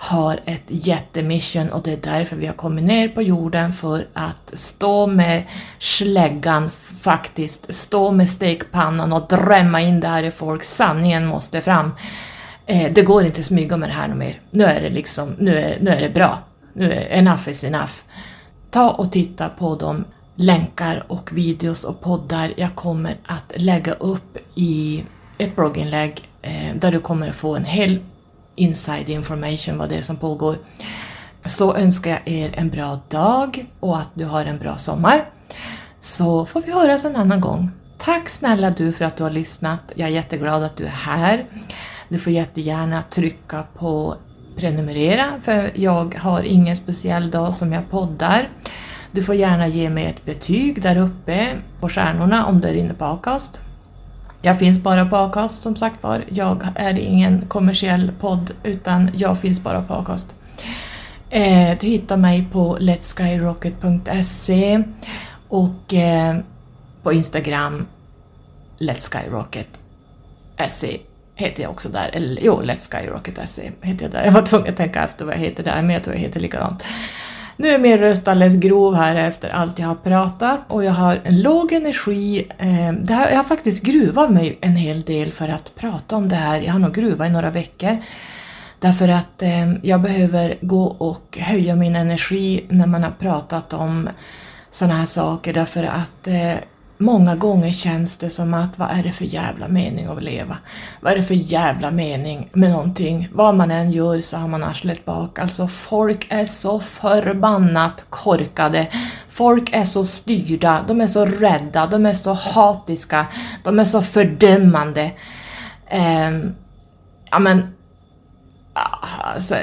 [0.00, 4.50] har ett jättemission och det är därför vi har kommit ner på jorden för att
[4.52, 5.42] stå med
[5.78, 6.70] släggan
[7.00, 10.64] faktiskt, stå med stekpannan och drämma in det här i folk.
[10.64, 11.90] Sanningen måste fram.
[12.66, 14.40] Eh, det går inte att smyga med det här mer.
[14.50, 16.38] Nu är det liksom, nu är, nu är det bra.
[16.72, 17.92] Nu är enough is enough.
[18.70, 24.38] Ta och titta på de länkar och videos och poddar jag kommer att lägga upp
[24.54, 25.04] i
[25.38, 27.98] ett blogginlägg eh, där du kommer att få en hel
[28.54, 30.56] inside information vad det är som pågår.
[31.44, 35.30] Så önskar jag er en bra dag och att du har en bra sommar.
[36.08, 37.70] Så får vi höras en annan gång.
[37.98, 39.80] Tack snälla du för att du har lyssnat.
[39.94, 41.44] Jag är jätteglad att du är här.
[42.08, 44.14] Du får jättegärna trycka på
[44.56, 48.48] prenumerera för jag har ingen speciell dag som jag poddar.
[49.12, 51.48] Du får gärna ge mig ett betyg där uppe
[51.80, 53.60] på stjärnorna om du är inne på Acast.
[54.42, 56.24] Jag finns bara på Acast som sagt var.
[56.28, 60.34] Jag är ingen kommersiell podd utan jag finns bara på Acast.
[61.30, 64.84] Eh, du hittar mig på letskyrocket.se
[65.48, 66.36] och eh,
[67.02, 67.86] på Instagram
[68.78, 69.68] Let's Skyrocket
[70.68, 70.98] SE
[71.34, 72.10] heter jag också där.
[72.12, 74.24] Eller jo, Let's Skyrocket SE heter jag där.
[74.24, 76.40] Jag var tvungen att tänka efter vad jag heter där, men jag tror jag heter
[76.40, 76.84] likadant.
[77.56, 81.20] Nu är min röst alldeles grov här efter allt jag har pratat och jag har
[81.24, 82.46] en låg energi.
[82.58, 86.28] Eh, det här, jag har faktiskt gruvat mig en hel del för att prata om
[86.28, 86.60] det här.
[86.60, 87.96] Jag har nog gruvat i några veckor.
[88.80, 94.08] Därför att eh, jag behöver gå och höja min energi när man har pratat om
[94.70, 95.52] sådana här saker.
[95.52, 96.56] Därför att eh,
[97.00, 100.58] Många gånger känns det som att vad är det för jävla mening att leva?
[101.00, 103.28] Vad är det för jävla mening med någonting?
[103.32, 105.38] Vad man än gör så har man arslet bak.
[105.38, 108.86] Alltså folk är så förbannat korkade.
[109.28, 113.26] Folk är så styrda, de är så rädda, de är så hatiska,
[113.64, 115.10] de är så fördömande.
[115.86, 116.30] Eh,
[117.30, 117.74] ja men
[119.34, 119.54] Alltså,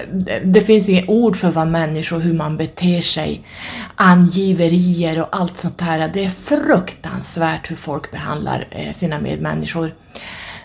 [0.43, 3.41] det, finns inget ord för vad människor, hur man beter sig.
[3.95, 6.09] Angiverier och allt sånt här.
[6.13, 9.93] Det är fruktansvärt hur folk behandlar eh, sina medmänniskor.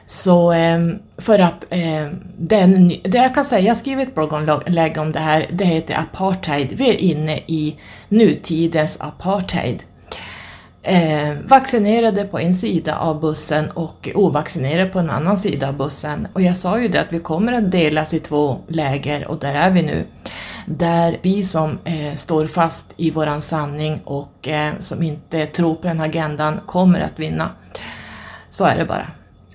[0.07, 4.99] Så ehm, för att ehm, den, det jag kan säga, jag har skrivit ett blogginlägg
[4.99, 6.69] om det här, det heter apartheid.
[6.73, 7.77] Vi är inne i
[8.09, 9.83] nutidens apartheid
[10.83, 16.29] eh, vaccinerade på en sida av bussen och ovaccinerade på en annan sida av bussen.
[16.33, 19.55] Och jag sa ju det att vi kommer att delas i två läger och där
[19.55, 20.05] är vi nu.
[20.67, 25.87] Där vi som eh, står fast i våran sanning och eh, som inte tror på
[25.87, 27.51] den agendan kommer att vinna.
[28.51, 29.07] Så är det bara.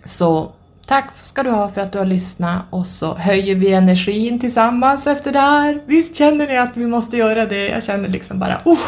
[0.05, 0.51] Så
[0.85, 5.07] tack ska du ha för att du har lyssnat och så höjer vi energin tillsammans
[5.07, 5.81] efter det här.
[5.85, 7.67] Visst känner ni att vi måste göra det?
[7.67, 8.87] Jag känner liksom bara oh,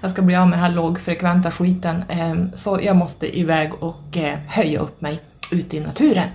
[0.00, 2.04] jag ska bli av med den här lågfrekventa skiten.
[2.08, 5.20] Ehm, så jag måste iväg och eh, höja upp mig
[5.50, 6.28] ute i naturen.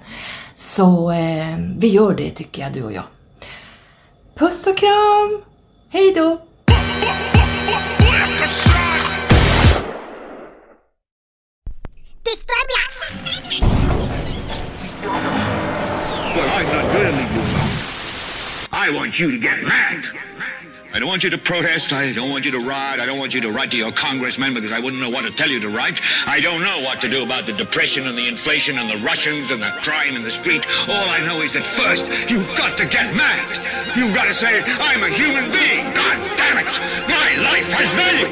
[0.55, 3.03] Så ehm, vi gör det tycker jag, du och jag.
[4.35, 5.41] Puss och kram!
[5.89, 6.41] Hej då!
[18.71, 20.05] I want you to get mad.
[20.95, 21.91] I don't want you to protest.
[21.91, 23.01] I don't want you to riot.
[23.01, 25.29] I don't want you to write to your congressmen because I wouldn't know what to
[25.31, 25.99] tell you to write.
[26.25, 29.51] I don't know what to do about the depression and the inflation and the Russians
[29.51, 30.65] and the crime in the street.
[30.87, 33.43] All I know is that first, you've got to get mad.
[33.97, 35.83] You've got to say, I'm a human being.
[35.91, 36.71] God damn it.
[37.11, 38.25] My life has value.